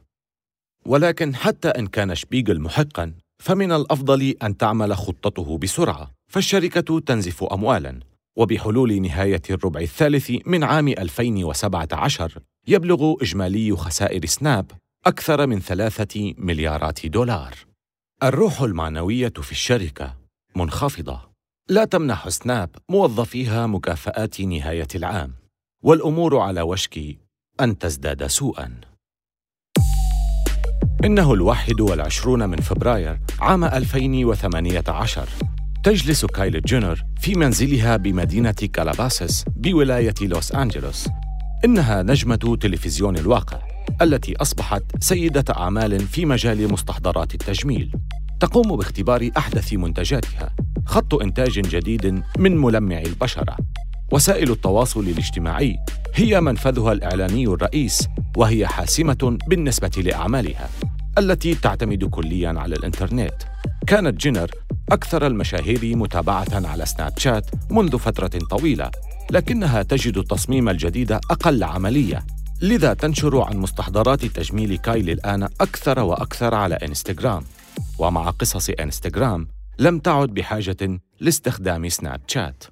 ولكن 0.86 1.34
حتى 1.34 1.68
إن 1.68 1.86
كان 1.86 2.14
شبيغل 2.14 2.60
محقا 2.60 3.12
فمن 3.38 3.72
الأفضل 3.72 4.34
أن 4.42 4.56
تعمل 4.56 4.96
خطته 4.96 5.58
بسرعة 5.58 6.10
فالشركة 6.28 7.00
تنزف 7.00 7.44
أموالا. 7.44 8.00
وبحلول 8.36 9.02
نهاية 9.02 9.42
الربع 9.50 9.80
الثالث 9.80 10.32
من 10.46 10.64
عام 10.64 10.88
2017 10.88 12.38
يبلغ 12.68 13.14
إجمالي 13.22 13.76
خسائر 13.76 14.26
سناب 14.26 14.70
أكثر 15.06 15.46
من 15.46 15.60
ثلاثة 15.60 16.34
مليارات 16.38 17.06
دولار. 17.06 17.54
الروح 18.22 18.60
المعنوية 18.60 19.32
في 19.36 19.52
الشركة 19.52 20.16
منخفضة. 20.56 21.20
لا 21.68 21.84
تمنح 21.84 22.28
سناب 22.28 22.70
موظفيها 22.88 23.66
مكافآت 23.66 24.40
نهاية 24.40 24.88
العام، 24.94 25.34
والأمور 25.82 26.38
على 26.38 26.62
وشك 26.62 27.18
أن 27.60 27.78
تزداد 27.78 28.26
سوءًا. 28.26 28.80
إنه 31.04 31.34
الواحد 31.34 31.80
والعشرون 31.80 32.48
من 32.48 32.56
فبراير 32.56 33.20
عام 33.40 33.64
2018 33.64 35.28
تجلس 35.86 36.24
كايل 36.24 36.60
جينر 36.60 37.04
في 37.20 37.34
منزلها 37.34 37.96
بمدينة 37.96 38.50
كالاباسس 38.50 39.44
بولاية 39.56 40.14
لوس 40.20 40.52
أنجلوس. 40.52 41.08
إنها 41.64 42.02
نجمة 42.02 42.56
تلفزيون 42.60 43.16
الواقع 43.16 43.58
التي 44.02 44.36
أصبحت 44.36 44.82
سيدة 45.00 45.44
أعمال 45.56 46.00
في 46.00 46.24
مجال 46.24 46.72
مستحضرات 46.72 47.34
التجميل. 47.34 47.92
تقوم 48.40 48.76
باختبار 48.76 49.30
أحدث 49.36 49.72
منتجاتها 49.72 50.54
خط 50.86 51.14
إنتاج 51.14 51.60
جديد 51.60 52.22
من 52.38 52.56
ملمع 52.56 52.98
البشرة. 52.98 53.56
وسائل 54.12 54.50
التواصل 54.50 55.00
الاجتماعي 55.00 55.76
هي 56.14 56.40
منفذها 56.40 56.92
الإعلاني 56.92 57.44
الرئيس 57.44 58.08
وهي 58.36 58.66
حاسمة 58.66 59.38
بالنسبة 59.48 59.90
لأعمالها 59.96 60.68
التي 61.18 61.54
تعتمد 61.54 62.04
كليا 62.04 62.48
على 62.48 62.76
الإنترنت. 62.76 63.34
كانت 63.86 64.20
جينر 64.20 64.50
أكثر 64.92 65.26
المشاهير 65.26 65.96
متابعة 65.96 66.46
على 66.52 66.86
سناب 66.86 67.18
شات 67.18 67.50
منذ 67.70 67.98
فترة 67.98 68.38
طويلة 68.50 68.90
لكنها 69.30 69.82
تجد 69.82 70.18
التصميم 70.18 70.68
الجديد 70.68 71.12
أقل 71.12 71.64
عملية 71.64 72.26
لذا 72.62 72.94
تنشر 72.94 73.40
عن 73.40 73.56
مستحضرات 73.56 74.24
تجميل 74.24 74.76
كايلي 74.76 75.12
الآن 75.12 75.42
أكثر 75.42 76.00
وأكثر 76.00 76.54
على 76.54 76.74
إنستغرام 76.74 77.44
ومع 77.98 78.30
قصص 78.30 78.70
إنستغرام 78.70 79.48
لم 79.78 79.98
تعد 79.98 80.28
بحاجة 80.28 81.00
لاستخدام 81.20 81.88
سناب 81.88 82.20
شات 82.26 82.64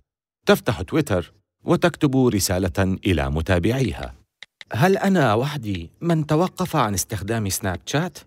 تفتح 0.47 0.83
تويتر 0.83 1.33
وتكتب 1.64 2.26
رسالة 2.26 2.99
إلى 3.06 3.30
متابعيها 3.30 4.14
هل 4.73 4.97
أنا 4.97 5.35
وحدي 5.35 5.90
من 6.00 6.26
توقف 6.26 6.76
عن 6.76 6.94
استخدام 6.94 7.49
سناب 7.49 7.80
شات؟ 7.87 8.18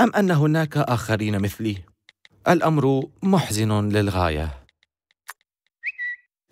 أم 0.00 0.12
أن 0.14 0.30
هناك 0.30 0.76
آخرين 0.76 1.38
مثلي؟ 1.38 1.93
الأمر 2.48 3.08
محزن 3.22 3.88
للغاية. 3.88 4.64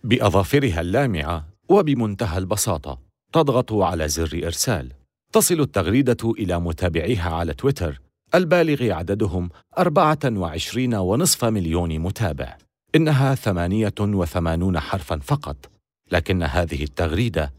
بأظافرها 0.04 0.80
اللامعة 0.80 1.49
وبمنتهى 1.68 2.38
البساطة 2.38 2.99
تضغط 3.32 3.72
على 3.72 4.08
زر 4.08 4.40
إرسال. 4.44 4.92
تصل 5.32 5.61
التغريدة 5.61 6.30
إلى 6.38 6.61
متابعيها 6.61 7.30
على 7.34 7.54
تويتر. 7.54 8.00
البالغ 8.34 8.92
عددهم 8.92 9.50
أربعة 9.78 10.18
وعشرين 10.25 10.94
ونصف 10.94 11.44
مليون 11.44 11.99
متابع. 11.99 12.56
إنها 12.94 13.34
ثمانية 13.34 13.94
وثمانون 14.00 14.80
حرفا 14.80 15.18
فقط. 15.18 15.70
لكن 16.12 16.42
هذه 16.42 16.82
التغريدة 16.82 17.52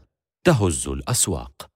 تهز 0.44 0.88
الأسواق. 0.88 1.70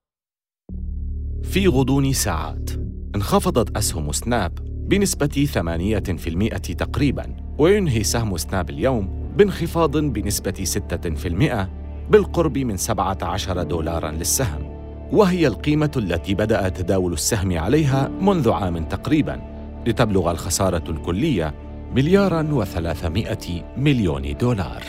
في 1.43 1.67
غضون 1.67 2.13
ساعات 2.13 2.69
انخفضت 3.15 3.77
أسهم 3.77 4.11
سناب 4.11 4.68
بنسبة 4.89 5.47
8% 5.53 6.73
تقريباً 6.73 7.35
وينهي 7.57 8.03
سهم 8.03 8.37
سناب 8.37 8.69
اليوم 8.69 9.09
بانخفاض 9.37 9.97
بنسبة 9.97 10.53
6% 10.63 11.69
بالقرب 12.09 12.57
من 12.57 12.77
17 12.77 13.63
دولارا 13.63 14.11
للسهم. 14.11 14.79
وهي 15.11 15.47
القيمة 15.47 15.91
التي 15.97 16.33
بدأ 16.33 16.69
تداول 16.69 17.13
السهم 17.13 17.57
عليها 17.57 18.11
منذ 18.21 18.51
عام 18.51 18.83
تقريباً 18.83 19.41
لتبلغ 19.87 20.31
الخسارة 20.31 20.83
الكلية 20.89 21.53
مليارا 21.95 22.47
وثلاثمائة 22.51 23.73
مليون 23.77 24.37
دولار. 24.37 24.83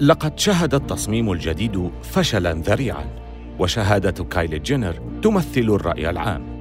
لقد 0.00 0.38
شهد 0.38 0.74
التصميم 0.74 1.32
الجديد 1.32 1.90
فشلا 2.02 2.52
ذريعا 2.52 3.04
وشهادة 3.58 4.24
كايلي 4.24 4.58
جينر 4.58 4.94
تمثل 5.22 5.60
الرأي 5.60 6.10
العام. 6.10 6.51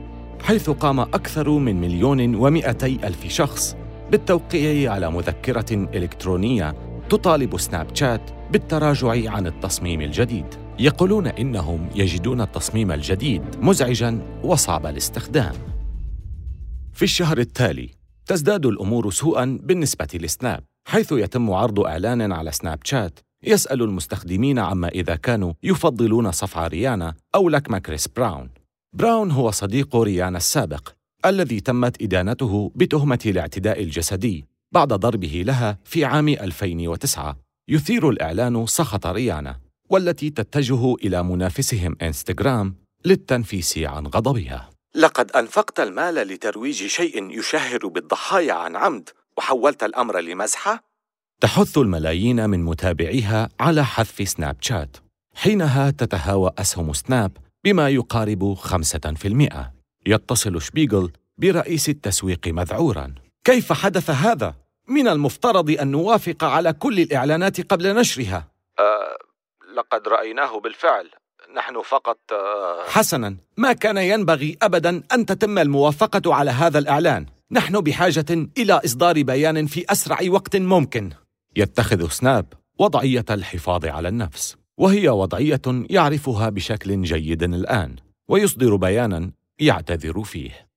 حيث 0.43 0.69
قام 0.69 1.00
أكثر 1.00 1.50
من 1.50 1.81
مليون 1.81 2.36
ومئتي 2.36 3.00
ألف 3.03 3.27
شخص 3.27 3.75
بالتوقيع 4.12 4.93
على 4.93 5.12
مذكرة 5.12 5.74
إلكترونية 5.74 6.75
تطالب 7.10 7.57
سناب 7.57 7.95
شات 7.95 8.31
بالتراجع 8.51 9.31
عن 9.31 9.48
التصميم 9.48 10.01
الجديد. 10.01 10.45
يقولون 10.79 11.27
إنهم 11.27 11.89
يجدون 11.95 12.41
التصميم 12.41 12.91
الجديد 12.91 13.41
مزعجاً 13.60 14.21
وصعب 14.43 14.86
الاستخدام. 14.86 15.53
في 16.93 17.03
الشهر 17.03 17.38
التالي 17.38 17.89
تزداد 18.25 18.65
الأمور 18.65 19.12
سوءاً 19.12 19.60
بالنسبة 19.63 20.07
لسناب 20.13 20.63
حيث 20.88 21.12
يتم 21.12 21.51
عرض 21.51 21.79
إعلان 21.79 22.31
على 22.31 22.51
سناب 22.51 22.79
شات 22.83 23.19
يسأل 23.43 23.81
المستخدمين 23.81 24.60
عما 24.60 24.88
إذا 24.88 25.15
كانوا 25.15 25.53
يفضلون 25.63 26.31
صفعة 26.31 26.67
ريانا 26.67 27.13
أو 27.36 27.50
لكمة 27.50 27.79
كريس 27.79 28.07
براون. 28.07 28.50
براون 28.93 29.31
هو 29.31 29.51
صديق 29.51 29.95
ريانا 29.95 30.38
السابق 30.38 30.89
الذي 31.25 31.60
تمت 31.60 32.01
إدانته 32.01 32.71
بتهمة 32.75 33.19
الاعتداء 33.25 33.83
الجسدي 33.83 34.45
بعد 34.71 34.88
ضربه 34.88 35.43
لها 35.45 35.77
في 35.86 36.05
عام 36.05 36.27
2009 36.27 37.38
يثير 37.69 38.10
الإعلان 38.10 38.65
سخط 38.65 39.07
ريانا 39.07 39.60
والتي 39.89 40.29
تتجه 40.29 40.93
إلى 40.93 41.24
منافسهم 41.24 41.95
إنستغرام 42.01 42.75
للتنفيس 43.05 43.77
عن 43.77 44.07
غضبها. 44.07 44.69
لقد 44.95 45.31
أنفقت 45.31 45.79
المال 45.79 46.15
لترويج 46.15 46.88
شيء 46.88 47.39
يشهر 47.39 47.88
بالضحايا 47.88 48.53
عن 48.53 48.75
عمد 48.75 49.10
وحولت 49.38 49.83
الأمر 49.83 50.19
لمزحة؟ 50.19 50.83
تحث 51.41 51.77
الملايين 51.77 52.50
من 52.50 52.65
متابعيها 52.65 53.50
على 53.60 53.86
حذف 53.86 54.29
سناب 54.29 54.55
شات. 54.62 54.98
حينها 55.36 55.91
تتهاوى 55.91 56.51
أسهم 56.57 56.93
سناب 56.93 57.31
بما 57.63 57.89
يقارب 57.89 58.53
خمسة 58.53 58.99
في 58.99 59.27
المئة. 59.27 59.73
يتصل 60.05 60.61
شبيغل 60.61 61.11
برئيس 61.37 61.89
التسويق 61.89 62.47
مذعورا. 62.47 63.15
كيف 63.43 63.73
حدث 63.73 64.09
هذا؟ 64.09 64.55
من 64.87 65.07
المفترض 65.07 65.69
أن 65.69 65.91
نوافق 65.91 66.43
على 66.43 66.73
كل 66.73 66.99
الإعلانات 66.99 67.71
قبل 67.73 67.95
نشرها. 67.95 68.47
أه 68.79 69.17
لقد 69.77 70.07
رأيناه 70.07 70.59
بالفعل. 70.59 71.09
نحن 71.55 71.81
فقط 71.81 72.19
أه... 72.31 72.89
حسنا. 72.89 73.37
ما 73.57 73.73
كان 73.73 73.97
ينبغي 73.97 74.57
أبدا 74.61 75.03
أن 75.13 75.25
تتم 75.25 75.57
الموافقة 75.57 76.35
على 76.35 76.51
هذا 76.51 76.79
الإعلان. 76.79 77.25
نحن 77.51 77.81
بحاجة 77.81 78.25
إلى 78.57 78.81
إصدار 78.85 79.21
بيان 79.21 79.65
في 79.65 79.85
أسرع 79.89 80.19
وقت 80.29 80.55
ممكن. 80.55 81.09
يتخذ 81.55 82.09
سناب 82.09 82.53
وضعية 82.79 83.25
الحفاظ 83.29 83.85
على 83.85 84.07
النفس. 84.07 84.60
وهي 84.77 85.09
وضعية 85.09 85.61
يعرفها 85.67 86.49
بشكل 86.49 87.01
جيد 87.01 87.43
الآن 87.43 87.95
ويصدر 88.27 88.75
بيانا 88.75 89.31
يعتذر 89.59 90.23
فيه. 90.23 90.67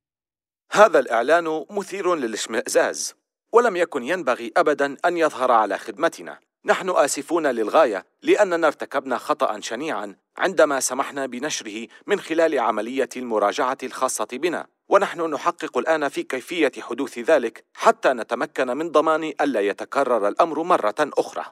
هذا 0.72 0.98
الإعلان 0.98 1.64
مثير 1.70 2.14
للاشمئزاز 2.14 3.14
ولم 3.52 3.76
يكن 3.76 4.02
ينبغي 4.02 4.52
أبدا 4.56 4.96
أن 5.04 5.16
يظهر 5.16 5.50
على 5.50 5.78
خدمتنا. 5.78 6.38
نحن 6.64 6.90
آسفون 6.90 7.46
للغاية 7.46 8.06
لأننا 8.22 8.66
ارتكبنا 8.66 9.18
خطأ 9.18 9.60
شنيعا 9.60 10.16
عندما 10.38 10.80
سمحنا 10.80 11.26
بنشره 11.26 11.86
من 12.06 12.20
خلال 12.20 12.58
عملية 12.58 13.08
المراجعة 13.16 13.78
الخاصة 13.82 14.28
بنا. 14.32 14.66
ونحن 14.88 15.20
نحقق 15.30 15.78
الآن 15.78 16.08
في 16.08 16.22
كيفية 16.22 16.72
حدوث 16.78 17.18
ذلك 17.18 17.64
حتى 17.74 18.12
نتمكن 18.12 18.76
من 18.76 18.90
ضمان 18.90 19.32
ألا 19.40 19.60
يتكرر 19.60 20.28
الأمر 20.28 20.62
مرة 20.62 20.94
أخرى. 21.00 21.44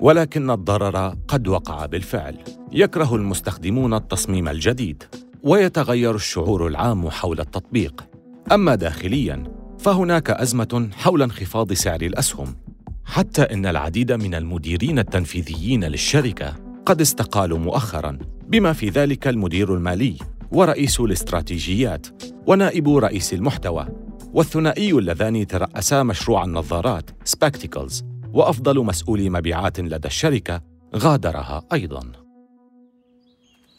ولكن 0.00 0.50
الضرر 0.50 1.14
قد 1.28 1.48
وقع 1.48 1.86
بالفعل. 1.86 2.38
يكره 2.72 3.16
المستخدمون 3.16 3.94
التصميم 3.94 4.48
الجديد 4.48 5.02
ويتغير 5.42 6.14
الشعور 6.14 6.66
العام 6.66 7.10
حول 7.10 7.40
التطبيق. 7.40 8.04
أما 8.52 8.74
داخليا 8.74 9.44
فهناك 9.78 10.30
أزمة 10.30 10.90
حول 10.92 11.22
انخفاض 11.22 11.72
سعر 11.72 12.02
الأسهم. 12.02 12.56
حتى 13.04 13.42
إن 13.42 13.66
العديد 13.66 14.12
من 14.12 14.34
المديرين 14.34 14.98
التنفيذيين 14.98 15.84
للشركة 15.84 16.54
قد 16.86 17.00
استقالوا 17.00 17.58
مؤخرا 17.58 18.18
بما 18.48 18.72
في 18.72 18.88
ذلك 18.88 19.28
المدير 19.28 19.74
المالي 19.74 20.16
ورئيس 20.52 21.00
الاستراتيجيات 21.00 22.06
ونائب 22.46 22.88
رئيس 22.88 23.34
المحتوى 23.34 23.86
والثنائي 24.34 24.92
اللذان 24.92 25.46
ترأسا 25.46 26.02
مشروع 26.02 26.44
النظارات 26.44 27.10
سباكتيكلز 27.24 28.04
وأفضل 28.32 28.84
مسؤول 28.84 29.30
مبيعات 29.30 29.80
لدى 29.80 30.08
الشركة 30.08 30.62
غادرها 30.96 31.62
أيضاً. 31.72 32.12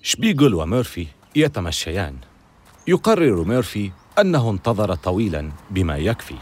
شبيغل 0.02 0.56
وميرفي 0.56 1.08
يتمشيان. 1.36 2.18
يقرر 2.88 3.44
ميرفي 3.44 3.92
أنه 4.20 4.52
انتظر 4.52 4.96
طويلاً 4.96 5.52
بما 5.70 5.98
يكفي. 5.98 6.36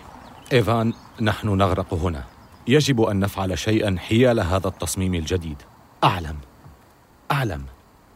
إيفان 0.53 0.93
نحن 1.21 1.47
نغرق 1.47 1.93
هنا. 1.93 2.23
يجب 2.67 3.01
أن 3.01 3.19
نفعل 3.19 3.57
شيئاً 3.57 3.95
حيال 3.99 4.39
هذا 4.39 4.67
التصميم 4.67 5.13
الجديد. 5.15 5.57
أعلم. 6.03 6.37
أعلم. 7.31 7.65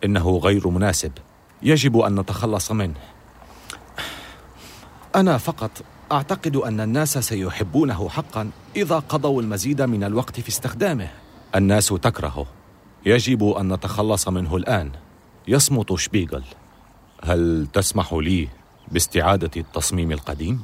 إنه 0.04 0.38
غير 0.38 0.68
مناسب. 0.68 1.12
يجب 1.62 1.98
أن 1.98 2.20
نتخلص 2.20 2.72
منه. 2.72 3.00
أنا 5.16 5.38
فقط 5.38 5.72
أعتقد 6.12 6.56
أن 6.56 6.80
الناس 6.80 7.18
سيحبونه 7.18 8.10
حقا 8.10 8.50
إذا 8.76 9.00
قضوا 9.00 9.42
المزيد 9.42 9.82
من 9.82 10.04
الوقت 10.04 10.40
في 10.40 10.50
استخدامه. 10.50 11.08
الناس 11.56 11.88
تكرهه. 11.88 12.46
يجب 13.06 13.44
أن 13.44 13.74
نتخلص 13.74 14.28
منه 14.28 14.56
الآن. 14.56 14.92
يصمت 15.48 15.96
شبيغل. 15.96 16.44
هل 17.24 17.68
تسمح 17.74 18.14
لي 18.14 18.48
باستعادة 18.92 19.52
التصميم 19.58 20.12
القديم؟ 20.12 20.64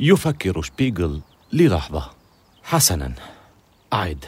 يفكر 0.00 0.62
شبيغل 0.62 1.20
للحظة. 1.52 2.10
حسنا. 2.62 3.12
أعد. 3.92 4.24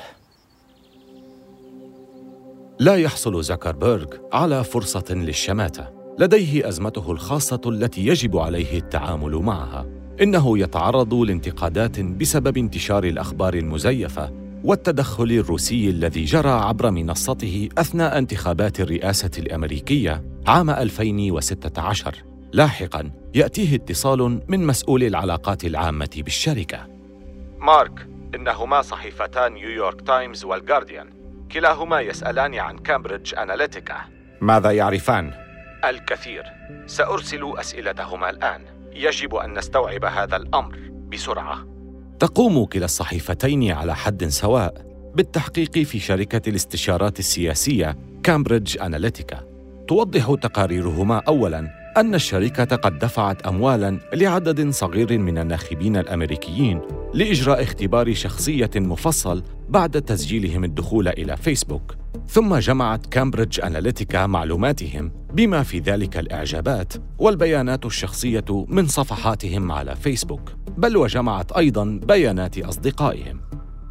لا 2.81 2.97
يحصل 2.97 3.45
زكربيرغ 3.45 4.07
على 4.33 4.65
فرصة 4.65 5.05
للشماتة. 5.11 5.89
لديه 6.19 6.69
أزمته 6.69 7.13
الخاصة 7.13 7.61
التي 7.67 8.07
يجب 8.07 8.37
عليه 8.37 8.79
التعامل 8.79 9.37
معها. 9.37 9.98
إنه 10.23 10.59
يتعرض 10.59 11.15
لانتقادات 11.15 12.01
بسبب 12.01 12.57
انتشار 12.57 13.05
الأخبار 13.05 13.55
المزيفة 13.55 14.33
والتدخل 14.65 15.25
الروسي 15.25 15.91
الذي 15.91 16.25
جرى 16.25 16.51
عبر 16.51 16.91
منصته 16.91 17.69
أثناء 17.79 18.19
انتخابات 18.19 18.81
الرئاسة 18.81 19.31
الأمريكية 19.39 20.25
عام 20.47 20.71
2016 20.71 22.15
لاحقا 22.53 23.11
يأتيه 23.35 23.75
اتصال 23.77 24.41
من 24.49 24.67
مسؤول 24.67 25.03
العلاقات 25.03 25.65
العامة 25.65 26.11
بالشركة. 26.17 26.87
مارك 27.59 28.09
إنهما 28.35 28.83
صحيفتا 28.83 29.49
نيويورك 29.49 30.01
تايمز 30.01 30.45
والجارديان 30.45 31.09
كلاهما 31.53 32.01
يسألان 32.01 32.55
عن 32.55 32.79
كامبريدج 32.79 33.35
أناليتيكا. 33.35 33.97
ماذا 34.41 34.71
يعرفان؟ 34.71 35.33
الكثير. 35.85 36.43
سأرسل 36.87 37.53
أسئلتهما 37.59 38.31
الآن. 38.31 38.78
يجب 38.95 39.35
أن 39.35 39.59
نستوعب 39.59 40.05
هذا 40.05 40.37
الأمر 40.37 40.79
بسرعة. 41.13 41.67
تقوم 42.19 42.65
كلا 42.65 42.85
الصحيفتين 42.85 43.71
على 43.71 43.97
حد 43.97 44.25
سواء 44.25 44.89
بالتحقيق 45.15 45.79
في 45.79 45.99
شركة 45.99 46.49
الاستشارات 46.49 47.19
السياسية 47.19 47.97
كامبريدج 48.23 48.79
اناليتيكا 48.79 49.45
توضح 49.89 50.35
تقاريرهما 50.43 51.19
اولا 51.19 51.69
أن 51.97 52.15
الشركة 52.15 52.77
قد 52.77 52.99
دفعت 52.99 53.43
اموالا 53.43 53.99
لعدد 54.15 54.71
صغير 54.71 55.19
من 55.19 55.39
الناخبين 55.39 55.97
الأمريكيين 55.97 56.81
لإجراء 57.15 57.63
اختبار 57.63 58.15
شخصية 58.15 58.71
مفصل 58.77 59.43
بعد 59.69 60.03
تسجيلهم 60.03 60.65
الدخول 60.65 61.09
إلى 61.09 61.37
فيسبوك 61.37 61.98
ثم 62.29 62.57
جمعت 62.57 63.07
كامبريدج 63.07 63.61
أناليتيكا 63.61 64.27
معلوماتهم 64.27 65.13
بما 65.35 65.63
في 65.63 65.79
ذلك 65.79 66.17
الإعجابات 66.17 66.93
والبيانات 67.19 67.87
الشخصية 67.87 68.45
من 68.69 68.87
صفحاتهم 68.87 69.73
على 69.73 69.97
فيسبوك 69.97 70.53
بل 70.79 70.97
وجمعت 70.97 71.53
أيضا 71.53 72.01
بيانات 72.09 72.59
أصدقائهم 72.59 73.41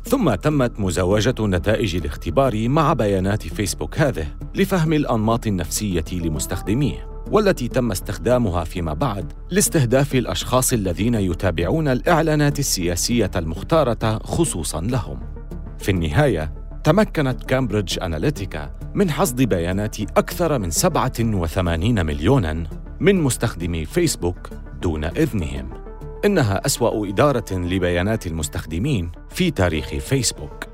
ثم 0.03 0.36
تمت 0.36 0.80
مزاوجة 0.80 1.36
نتائج 1.39 1.95
الاختبار 1.95 2.69
مع 2.69 2.93
بيانات 2.93 3.47
فيسبوك 3.47 3.99
هذه 3.99 4.27
لفهم 4.56 4.93
الأنماط 4.93 5.47
النفسية 5.47 6.06
لمستخدميه 6.12 7.08
والتي 7.32 7.67
تم 7.67 7.91
استخدامها 7.91 8.63
فيما 8.63 8.93
بعد 8.93 9.34
لاستهداف 9.49 10.15
الأشخاص 10.15 10.73
الذين 10.73 11.15
يتابعون 11.15 11.88
الإعلانات 11.88 12.60
السياسية 12.60 13.32
المختارة 13.36 14.17
خصوصا 14.17 14.82
لهم. 14.82 15.19
في 15.80 15.91
النهاية 15.91 16.66
تمكنت 16.88 17.43
كامبريدج 17.43 18.00
أناليتيكا 18.02 18.80
من 18.93 19.12
حصد 19.12 19.41
بيانات 19.41 20.00
أكثر 20.02 20.60
من 20.60 20.71
87 20.71 22.06
مليوناً 22.06 22.63
من 23.00 23.21
مستخدمي 23.21 23.86
فيسبوك 23.86 24.50
دون 24.82 25.04
إذنهم. 25.04 25.69
إنها 26.26 26.65
أسوأ 26.65 27.10
إدارة 27.10 27.54
لبيانات 27.54 28.28
المستخدمين 28.28 29.12
في 29.30 29.52
تاريخ 29.52 29.88
فيسبوك. 29.89 30.67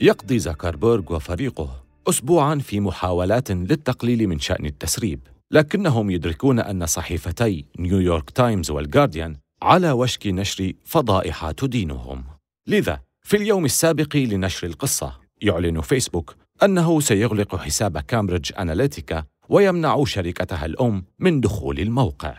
يقضي 0.00 0.38
زكربيرغ 0.38 1.14
وفريقه 1.14 1.84
أسبوعاً 2.08 2.58
في 2.58 2.80
محاولات 2.80 3.50
للتقليل 3.50 4.28
من 4.28 4.38
شأن 4.38 4.66
التسريب 4.66 5.20
لكنهم 5.50 6.10
يدركون 6.10 6.60
أن 6.60 6.86
صحيفتي 6.86 7.64
نيويورك 7.78 8.30
تايمز 8.30 8.70
والجارديان 8.70 9.36
على 9.62 9.92
وشك 9.92 10.26
نشر 10.26 10.72
فضائح 10.84 11.50
تدينهم 11.50 12.24
لذا 12.66 13.07
في 13.28 13.36
اليوم 13.36 13.64
السابق 13.64 14.16
لنشر 14.16 14.66
القصة 14.66 15.18
يعلن 15.42 15.80
فيسبوك 15.80 16.36
أنه 16.62 17.00
سيغلق 17.00 17.56
حساب 17.56 17.98
كامبريدج 17.98 18.52
أناليتيكا 18.58 19.24
ويمنع 19.48 20.04
شركتها 20.04 20.66
الأم 20.66 21.04
من 21.18 21.40
دخول 21.40 21.80
الموقع. 21.80 22.36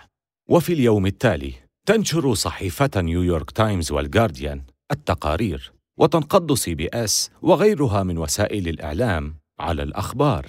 وفي 0.49 0.73
اليوم 0.73 1.06
التالي 1.06 1.54
تنشر 1.86 2.34
صحيفة 2.34 2.89
نيويورك 2.97 3.52
تايمز 3.52 3.91
والجارديان 3.91 4.62
التقارير 4.91 5.71
وتنقض 5.99 6.54
سي 6.54 6.75
بي 6.75 6.89
إس 6.93 7.32
وغيرها 7.41 8.04
من 8.04 8.17
وسائل 8.17 8.67
الإعلام 8.67 9.36
على 9.60 9.84
الأخبار. 9.84 10.45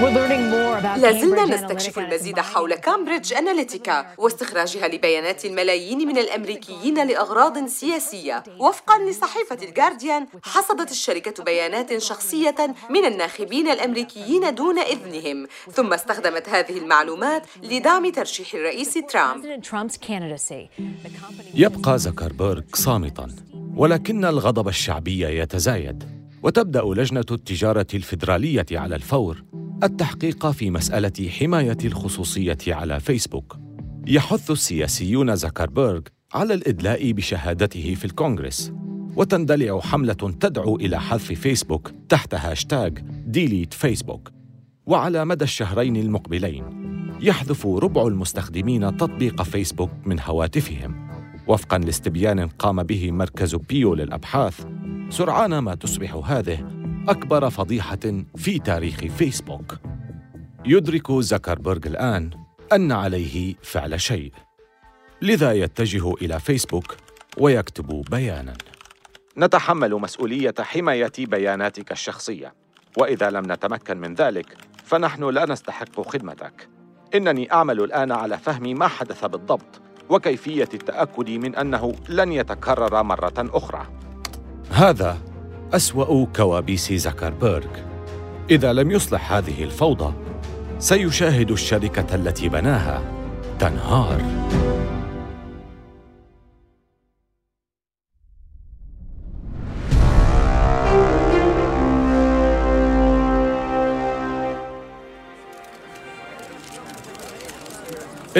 لازلنا 0.00 1.44
نستكشف 1.44 1.98
المزيد 1.98 2.40
حول 2.40 2.74
كامبريدج 2.74 3.32
أناليتيكا 3.34 4.06
واستخراجها 4.18 4.88
لبيانات 4.88 5.44
الملايين 5.44 5.98
من 5.98 6.18
الأمريكيين 6.18 7.06
لأغراض 7.06 7.66
سياسية. 7.66 8.42
وفقاً 8.58 9.10
لصحيفة 9.10 9.58
الجارديان 9.62 10.26
حصدت 10.42 10.90
الشركة 10.90 11.44
بيانات 11.44 11.98
شخصية 11.98 12.54
من 12.90 13.04
الناخبين 13.04 13.68
الأمريكيين 13.68 14.54
دون 14.54 14.78
إذنهم. 14.78 15.46
ثم 15.72 15.92
استخدمت 15.92 16.48
هذه 16.48 16.78
المعلومات 16.78 17.46
لدعم 17.62 18.12
ترشيح 18.12 18.54
الرئيس 18.54 18.94
ترامب. 18.94 19.62
يبقى 21.54 21.98
زكربيرغ 21.98 22.62
صامتاً 22.74 23.26
ولكن 23.76 24.24
الغضب 24.24 24.68
الشعبي 24.68 25.20
يتزايد 25.20 26.04
وتبدأ 26.42 26.82
لجنة 26.82 27.24
التجارة 27.30 27.86
الفيدرالية 27.94 28.66
على 28.72 28.94
الفور. 28.94 29.59
التحقيق 29.84 30.50
في 30.50 30.70
مسألة 30.70 31.28
حماية 31.38 31.76
الخصوصية 31.84 32.58
على 32.68 33.00
فيسبوك. 33.00 33.56
يحث 34.06 34.50
السياسيون 34.50 35.36
زكربيرغ 35.36 36.00
على 36.34 36.54
الإدلاء 36.54 37.12
بشهادته 37.12 37.94
في 37.94 38.04
الكونغرس 38.04 38.72
وتندلع 39.16 39.80
حملة 39.80 40.12
تدعو 40.12 40.76
إلى 40.76 41.00
حذف 41.00 41.32
فيسبوك 41.32 41.92
تحت 42.08 42.34
هاشتاغ 42.34 42.90
Delete 43.26 43.74
Facebook. 43.74 44.30
وعلى 44.86 45.24
مدى 45.24 45.44
الشهرين 45.44 45.96
المقبلين 45.96 46.64
يحذف 47.20 47.66
ربع 47.66 48.06
المستخدمين 48.06 48.96
تطبيق 48.96 49.42
فيسبوك 49.42 49.90
من 50.06 50.20
هواتفهم. 50.20 51.10
وفقا 51.46 51.78
لاستبيان 51.78 52.48
قام 52.48 52.82
به 52.82 53.10
مركز 53.10 53.54
بيو 53.54 53.94
للأبحاث 53.94 54.66
سرعان 55.10 55.58
ما 55.58 55.74
تصبح 55.74 56.14
هذه 56.14 56.79
أكبر 57.10 57.50
فضيحة 57.50 58.24
في 58.36 58.58
تاريخ 58.58 58.96
فيسبوك. 58.98 59.78
يدرك 60.66 61.12
زكربرغ 61.12 61.80
الآن 61.86 62.30
أن 62.72 62.92
عليه 62.92 63.54
فعل 63.62 64.00
شيء. 64.00 64.32
لذا 65.22 65.52
يتجه 65.52 66.12
إلى 66.12 66.40
فيسبوك 66.40 66.96
ويكتب 67.38 68.04
بيانا. 68.10 68.54
نتحمل 69.38 69.94
مسؤولية 69.94 70.54
حماية 70.60 71.12
بياناتك 71.18 71.92
الشخصية. 71.92 72.54
وإذا 72.96 73.30
لم 73.30 73.52
نتمكن 73.52 73.98
من 73.98 74.14
ذلك 74.14 74.56
فنحن 74.84 75.24
لا 75.24 75.46
نستحق 75.46 76.00
خدمتك. 76.00 76.68
إنني 77.14 77.52
أعمل 77.52 77.80
الآن 77.80 78.12
على 78.12 78.38
فهم 78.38 78.78
ما 78.78 78.88
حدث 78.88 79.24
بالضبط 79.24 79.80
وكيفية 80.08 80.68
التأكد 80.74 81.30
من 81.30 81.56
أنه 81.56 81.94
لن 82.08 82.32
يتكرر 82.32 83.02
مرة 83.02 83.34
أخرى. 83.38 83.86
هذا 84.70 85.29
أسوأ 85.72 86.26
كوابيس 86.36 86.92
زكربيرغ 86.92 87.70
إذا 88.50 88.72
لم 88.72 88.90
يصلح 88.90 89.32
هذه 89.32 89.64
الفوضى 89.64 90.14
سيشاهد 90.78 91.50
الشركة 91.50 92.14
التي 92.14 92.48
بناها 92.48 93.02
تنهار. 93.58 94.22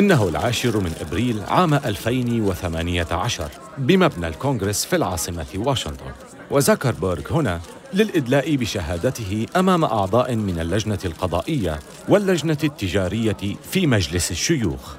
إنه 0.00 0.28
العاشر 0.28 0.80
من 0.80 0.92
إبريل 1.00 1.40
عام 1.48 1.74
2018 1.74 3.50
بمبنى 3.78 4.28
الكونغرس 4.28 4.84
في 4.84 4.96
العاصمة 4.96 5.46
واشنطن. 5.54 6.12
وزكربرغ 6.50 7.22
هنا 7.30 7.60
للإدلاء 7.94 8.56
بشهادته 8.56 9.46
أمام 9.56 9.84
أعضاء 9.84 10.34
من 10.34 10.60
اللجنة 10.60 10.98
القضائية 11.04 11.78
واللجنة 12.08 12.58
التجارية 12.64 13.56
في 13.70 13.86
مجلس 13.86 14.30
الشيوخ. 14.30 14.94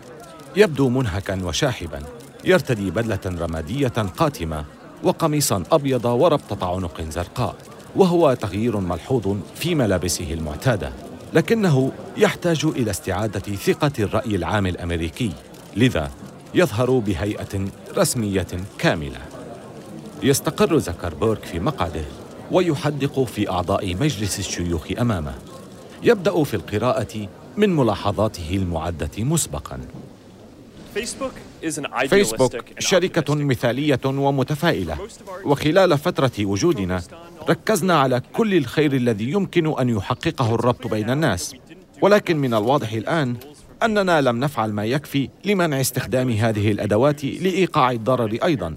يبدو 0.56 0.90
منهكا 0.90 1.44
وشاحبا 1.44 2.00
يرتدي 2.46 2.92
بدلة 2.92 3.20
رمادية 3.26 3.88
قاتمة 4.18 4.66
وقميصا 5.04 5.64
أبيض 5.72 6.06
وربطة 6.06 6.76
عنق 6.76 7.02
زرقاء 7.02 7.56
وهو 7.96 8.34
تغيير 8.34 8.78
ملحوظ 8.78 9.38
في 9.56 9.76
ملابسه 9.76 10.34
المعتادة. 10.34 11.11
لكنه 11.34 11.92
يحتاج 12.18 12.66
إلى 12.66 12.92
استعادة 12.92 13.56
ثقة 13.56 13.92
الرأي 14.00 14.36
العام 14.36 14.68
الأمريكي 14.68 15.32
لذا 15.76 16.12
يظهر 16.54 16.92
بهيئة 16.92 17.66
رسمية 17.98 18.48
كاملة. 18.78 19.20
يستقر 20.24 20.78
زكربيرغ 20.78 21.36
في 21.36 21.60
مقعده 21.60 22.06
ويحدق 22.52 23.24
في 23.24 23.50
أعضاء 23.50 23.96
مجلس 23.96 24.40
الشيوخ 24.40 24.88
أمامه. 25.02 25.34
يبدأ 26.04 26.44
في 26.44 26.54
القراءة 26.54 27.28
من 27.58 27.76
ملاحظاته 27.76 28.50
المعدة 28.52 29.12
مسبقا. 29.18 29.80
فيسبوك 32.08 32.64
شركة 32.80 33.36
مثالية 33.36 34.00
ومتفائلة. 34.06 34.98
وخلال 35.46 35.98
فترة 35.98 36.32
وجودنا 36.40 37.02
ركزنا 37.50 38.00
على 38.00 38.22
كل 38.34 38.54
الخير 38.54 38.94
الذي 38.94 39.32
يمكن 39.32 39.80
أن 39.80 39.90
يحققه 39.90 40.56
الربط 40.56 40.88
بين 40.88 41.10
الناس. 41.10 41.56
ولكن 42.02 42.38
من 42.38 42.54
الواضح 42.54 42.92
الآن 42.92 43.36
أننا 43.84 44.22
لم 44.22 44.40
نفعل 44.40 44.74
ما 44.74 44.86
يكفي 44.86 45.30
لمنع 45.46 45.82
استخدام 45.82 46.30
هذه 46.30 46.72
الأدوات 46.72 47.24
لإيقاع 47.24 47.92
الضرر 47.92 48.38
أيضا. 48.44 48.76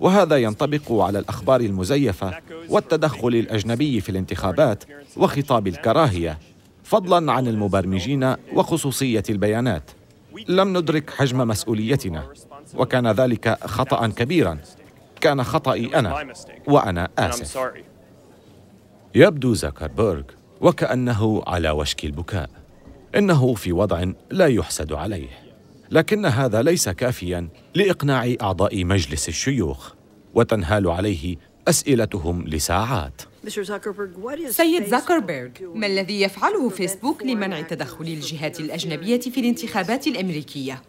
وهذا 0.00 0.36
ينطبق 0.36 0.92
على 0.92 1.18
الأخبار 1.18 1.60
المزيفة 1.60 2.38
والتدخل 2.68 3.28
الأجنبي 3.28 4.00
في 4.00 4.08
الانتخابات 4.08 4.84
وخطاب 5.16 5.66
الكراهية 5.66 6.38
فضلا 6.84 7.32
عن 7.32 7.46
المبرمجين 7.48 8.34
وخصوصية 8.54 9.22
البيانات. 9.30 9.90
لم 10.48 10.78
ندرك 10.78 11.10
حجم 11.10 11.48
مسؤوليتنا 11.48 12.26
وكان 12.74 13.10
ذلك 13.10 13.58
خطأ 13.64 14.06
كبيرا. 14.06 14.58
كان 15.20 15.44
خطأي 15.44 15.86
أنا 15.98 16.34
وأنا 16.66 17.08
آسف. 17.18 17.58
يبدو 19.14 19.54
زكربيرغ 19.54 20.22
وكأنه 20.60 21.42
على 21.46 21.70
وشك 21.70 22.04
البكاء. 22.04 22.50
إنه 23.16 23.54
في 23.54 23.72
وضع 23.72 24.04
لا 24.30 24.46
يحسد 24.46 24.92
عليه. 24.92 25.28
لكن 25.90 26.26
هذا 26.26 26.62
ليس 26.62 26.88
كافيا 26.88 27.48
لإقناع 27.74 28.34
أعضاء 28.42 28.84
مجلس 28.84 29.28
الشيوخ 29.28 29.92
وتنهال 30.34 30.90
عليه 30.90 31.36
أسئلتهم 31.68 32.48
لساعات. 32.48 33.22
سيد 34.48 34.84
زكربيرغ 34.84 35.50
ما 35.74 35.86
الذي 35.86 36.20
يفعله 36.20 36.68
فيسبوك 36.68 37.22
لمنع 37.22 37.60
تدخل 37.60 38.04
الجهات 38.04 38.60
الأجنبية 38.60 39.20
في 39.20 39.40
الانتخابات 39.40 40.06
الأمريكية؟ 40.06 40.82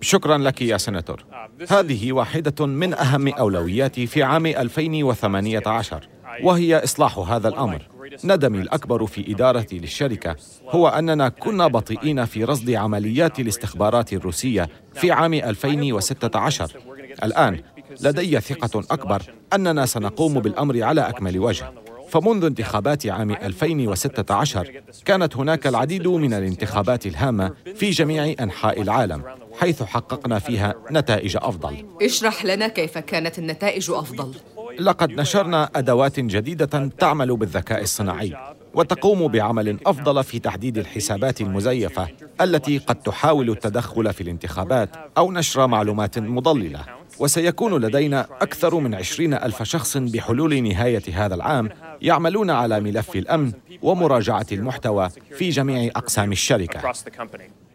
شكرا 0.00 0.38
لك 0.38 0.62
يا 0.62 0.76
سناتور. 0.76 1.24
هذه 1.68 2.12
واحدة 2.12 2.66
من 2.66 2.94
أهم 2.94 3.28
أولوياتي 3.28 4.06
في 4.06 4.22
عام 4.22 4.46
2018 4.46 6.08
وهي 6.42 6.84
إصلاح 6.84 7.18
هذا 7.18 7.48
الأمر. 7.48 7.88
ندمي 8.24 8.60
الأكبر 8.60 9.06
في 9.06 9.32
إدارتي 9.32 9.78
للشركة 9.78 10.36
هو 10.68 10.88
أننا 10.88 11.28
كنا 11.28 11.66
بطيئين 11.66 12.24
في 12.24 12.44
رصد 12.44 12.70
عمليات 12.70 13.40
الاستخبارات 13.40 14.12
الروسية 14.12 14.68
في 14.94 15.10
عام 15.10 15.34
2016 15.34 16.76
الآن 17.22 17.60
لدي 18.00 18.40
ثقة 18.40 18.80
أكبر 18.90 19.22
أننا 19.52 19.86
سنقوم 19.86 20.34
بالأمر 20.40 20.82
على 20.82 21.08
أكمل 21.08 21.38
وجه. 21.38 21.72
فمنذ 22.08 22.44
انتخابات 22.44 23.06
عام 23.06 23.30
2016 23.30 24.82
كانت 25.04 25.36
هناك 25.36 25.66
العديد 25.66 26.08
من 26.08 26.34
الانتخابات 26.34 27.06
الهامة 27.06 27.52
في 27.74 27.90
جميع 27.90 28.34
أنحاء 28.40 28.82
العالم 28.82 29.22
حيث 29.60 29.82
حققنا 29.82 30.38
فيها 30.38 30.74
نتائج 30.90 31.36
أفضل. 31.36 31.84
اشرح 32.02 32.44
لنا 32.44 32.68
كيف 32.68 32.98
كانت 32.98 33.38
النتائج 33.38 33.90
أفضل. 33.90 34.34
لقد 34.78 35.10
نشرنا 35.10 35.70
أدوات 35.76 36.20
جديدة 36.20 36.90
تعمل 36.98 37.36
بالذكاء 37.36 37.82
الصناعي 37.82 38.36
وتقوم 38.74 39.28
بعمل 39.28 39.78
أفضل 39.86 40.24
في 40.24 40.38
تحديد 40.38 40.78
الحسابات 40.78 41.40
المزيفة 41.40 42.08
التي 42.40 42.78
قد 42.78 42.96
تحاول 42.96 43.50
التدخل 43.50 44.12
في 44.12 44.20
الانتخابات 44.20 44.90
أو 45.18 45.32
نشر 45.32 45.66
معلومات 45.66 46.18
مضللة. 46.18 46.99
وسيكون 47.20 47.84
لدينا 47.84 48.26
أكثر 48.40 48.74
من 48.74 48.94
عشرين 48.94 49.34
ألف 49.34 49.62
شخص 49.62 49.96
بحلول 49.96 50.62
نهاية 50.62 51.02
هذا 51.12 51.34
العام 51.34 51.68
يعملون 52.02 52.50
على 52.50 52.80
ملف 52.80 53.16
الأمن 53.16 53.52
ومراجعة 53.82 54.46
المحتوى 54.52 55.08
في 55.38 55.48
جميع 55.48 55.90
أقسام 55.96 56.32
الشركة. 56.32 56.92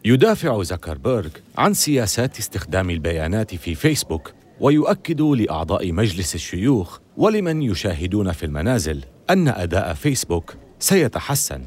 يدافع 0.05 0.63
زكربيرغ 0.63 1.29
عن 1.58 1.73
سياسات 1.73 2.39
استخدام 2.39 2.89
البيانات 2.89 3.55
في 3.55 3.75
فيسبوك 3.75 4.34
ويؤكد 4.60 5.21
لأعضاء 5.21 5.91
مجلس 5.91 6.36
الشيوخ 6.36 6.99
ولمن 7.17 7.62
يشاهدون 7.62 8.31
في 8.31 8.45
المنازل 8.45 9.03
أن 9.29 9.47
أداء 9.47 9.93
فيسبوك 9.93 10.55
سيتحسن 10.79 11.62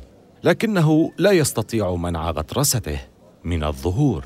لكنه 0.45 1.13
لا 1.19 1.31
يستطيع 1.31 1.95
منع 1.95 2.31
غطرسته. 2.31 2.99
من 3.45 3.65
الظهور. 3.65 4.25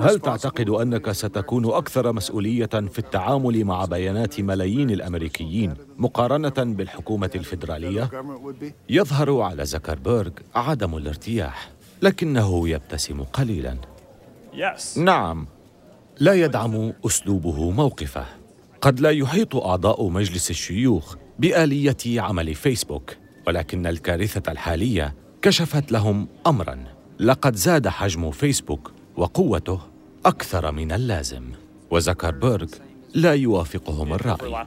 هل 0.00 0.20
تعتقد 0.20 0.68
أنك 0.70 1.12
ستكون 1.12 1.72
أكثر 1.72 2.12
مسؤولية 2.12 2.66
في 2.66 2.98
التعامل 2.98 3.64
مع 3.64 3.84
بيانات 3.84 4.40
ملايين 4.40 4.90
الأمريكيين 4.90 5.74
مقارنة 5.98 6.74
بالحكومة 6.74 7.30
الفيدرالية؟ 7.34 8.10
يظهر 8.88 9.40
على 9.40 9.64
زكربيرغ 9.64 10.30
عدم 10.54 10.96
الارتياح 10.96 11.70
لكنه 12.02 12.68
يبتسم 12.68 13.22
قليلا. 13.22 13.76
نعم 14.96 15.46
لا 16.18 16.32
يدعم 16.32 16.92
أسلوبه 17.06 17.70
موقفه. 17.70 18.24
قد 18.80 19.00
لا 19.00 19.10
يحيط 19.10 19.56
أعضاء 19.56 20.08
مجلس 20.08 20.50
الشيوخ 20.50 21.16
بآلية 21.38 22.20
عمل 22.20 22.54
فيسبوك 22.54 23.16
ولكن 23.46 23.86
الكارثة 23.86 24.52
الحالية 24.52 25.14
كشفت 25.42 25.92
لهم 25.92 26.28
امرا. 26.46 26.99
لقد 27.20 27.56
زاد 27.56 27.88
حجم 27.88 28.30
فيسبوك 28.30 28.92
وقوته 29.16 29.80
أكثر 30.26 30.72
من 30.72 30.92
اللازم. 30.92 31.44
وزكربيرغ 31.90 32.68
لا 33.14 33.34
يوافقهم 33.34 34.12
الرأي. 34.12 34.66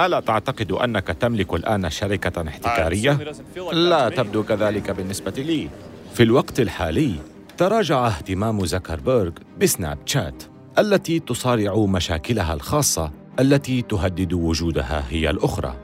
ألا 0.00 0.20
تعتقد 0.20 0.72
أنك 0.72 1.06
تملك 1.06 1.54
الآن 1.54 1.90
شركة 1.90 2.48
احتكارية؟ 2.48 3.32
لا 3.72 4.08
تبدو 4.08 4.42
كذلك 4.42 4.90
بالنسبة 4.90 5.30
لي. 5.30 5.68
في 6.14 6.22
الوقت 6.22 6.60
الحالي 6.60 7.14
تراجع 7.56 8.06
اهتمام 8.06 8.64
زكربيرغ 8.66 9.32
بسناب 9.60 9.98
شات 10.06 10.42
التي 10.78 11.20
تصارع 11.20 11.76
مشاكلها 11.76 12.54
الخاصة 12.54 13.12
التي 13.40 13.82
تهدد 13.82 14.32
وجودها 14.32 15.04
هي 15.10 15.30
الأخرى. 15.30 15.76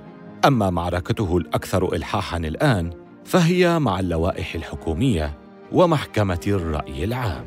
أما 0.45 0.71
معركته 0.71 1.37
الأكثر 1.37 1.95
إلحاحاً 1.95 2.39
الآن 2.39 3.04
فهي 3.25 3.79
مع 3.79 4.01
اللوائح 4.01 4.55
الحكومية 4.55 5.35
ومحكمة 5.73 6.41
الرأي 6.47 7.05
العام. 7.05 7.45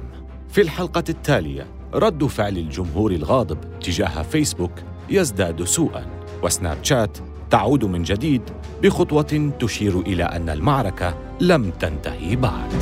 في 0.50 0.62
الحلقة 0.62 1.04
التالية 1.10 1.68
رد 1.94 2.24
فعل 2.24 2.58
الجمهور 2.58 3.12
الغاضب 3.12 3.80
تجاه 3.80 4.22
فيسبوك 4.22 4.72
يزداد 5.10 5.64
سوءا 5.64 6.06
وسناب 6.44 6.78
شات 6.84 7.18
تعود 7.50 7.86
من 7.86 8.04
جديد 8.04 8.42
بخطوة 8.84 9.52
تشير 9.60 10.00
إلى 10.00 10.24
أن 10.24 10.50
المعركة 10.50 11.18
لم 11.42 11.70
تنتهي 11.70 12.36
بعد. 12.36 12.74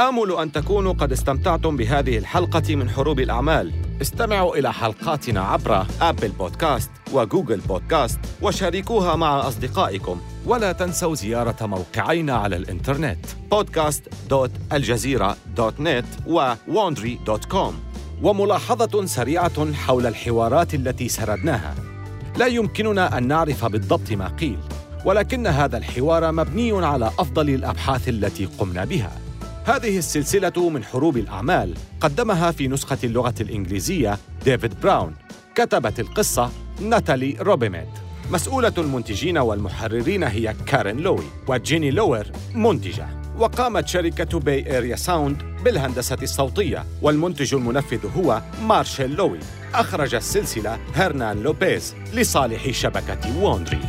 آمل 0.00 0.32
أن 0.32 0.52
تكونوا 0.52 0.92
قد 0.92 1.12
استمتعتم 1.12 1.76
بهذه 1.76 2.18
الحلقة 2.18 2.76
من 2.76 2.90
حروب 2.90 3.20
الأعمال. 3.20 3.72
استمعوا 4.02 4.56
إلى 4.56 4.72
حلقاتنا 4.72 5.40
عبر 5.40 5.86
أبل 6.00 6.28
بودكاست 6.28 6.90
وجوجل 7.12 7.60
بودكاست 7.60 8.20
وشاركوها 8.42 9.16
مع 9.16 9.48
أصدقائكم. 9.48 10.20
ولا 10.46 10.72
تنسوا 10.72 11.14
زيارة 11.14 11.66
موقعينا 11.66 12.34
على 12.34 12.56
الإنترنت 12.56 13.26
podcast.aljazeera.net 13.54 16.04
و 16.26 16.54
wandry.com 16.54 17.72
وملاحظة 18.22 19.06
سريعة 19.06 19.72
حول 19.72 20.06
الحوارات 20.06 20.74
التي 20.74 21.08
سردناها. 21.08 21.74
لا 22.36 22.46
يمكننا 22.46 23.18
أن 23.18 23.28
نعرف 23.28 23.64
بالضبط 23.64 24.12
ما 24.12 24.28
قيل 24.28 24.58
ولكن 25.04 25.46
هذا 25.46 25.76
الحوار 25.76 26.32
مبني 26.32 26.86
على 26.86 27.06
أفضل 27.06 27.50
الأبحاث 27.50 28.08
التي 28.08 28.44
قمنا 28.44 28.84
بها. 28.84 29.19
هذه 29.64 29.98
السلسلة 29.98 30.70
من 30.70 30.84
حروب 30.84 31.16
الأعمال 31.16 31.74
قدمها 32.00 32.50
في 32.50 32.68
نسخة 32.68 32.98
اللغة 33.04 33.34
الإنجليزية 33.40 34.18
ديفيد 34.44 34.80
براون 34.80 35.14
كتبت 35.54 36.00
القصة 36.00 36.50
ناتالي 36.80 37.36
روبيميت 37.40 37.88
مسؤولة 38.30 38.72
المنتجين 38.78 39.38
والمحررين 39.38 40.24
هي 40.24 40.54
كارين 40.66 40.96
لوي 40.96 41.24
وجيني 41.48 41.90
لوير 41.90 42.32
منتجة. 42.54 43.08
وقامت 43.38 43.88
شركة 43.88 44.38
باي 44.38 44.74
إيريا 44.74 44.96
ساوند 44.96 45.42
بالهندسة 45.64 46.18
الصوتية 46.22 46.84
والمنتج 47.02 47.54
المنفذ 47.54 48.06
هو 48.16 48.42
مارشيل 48.62 49.14
لوي. 49.14 49.38
أخرج 49.74 50.14
السلسلة 50.14 50.78
هرنان 50.94 51.42
لوبيز 51.42 51.94
لصالح 52.14 52.70
شبكة 52.70 53.42
ووندري 53.42 53.80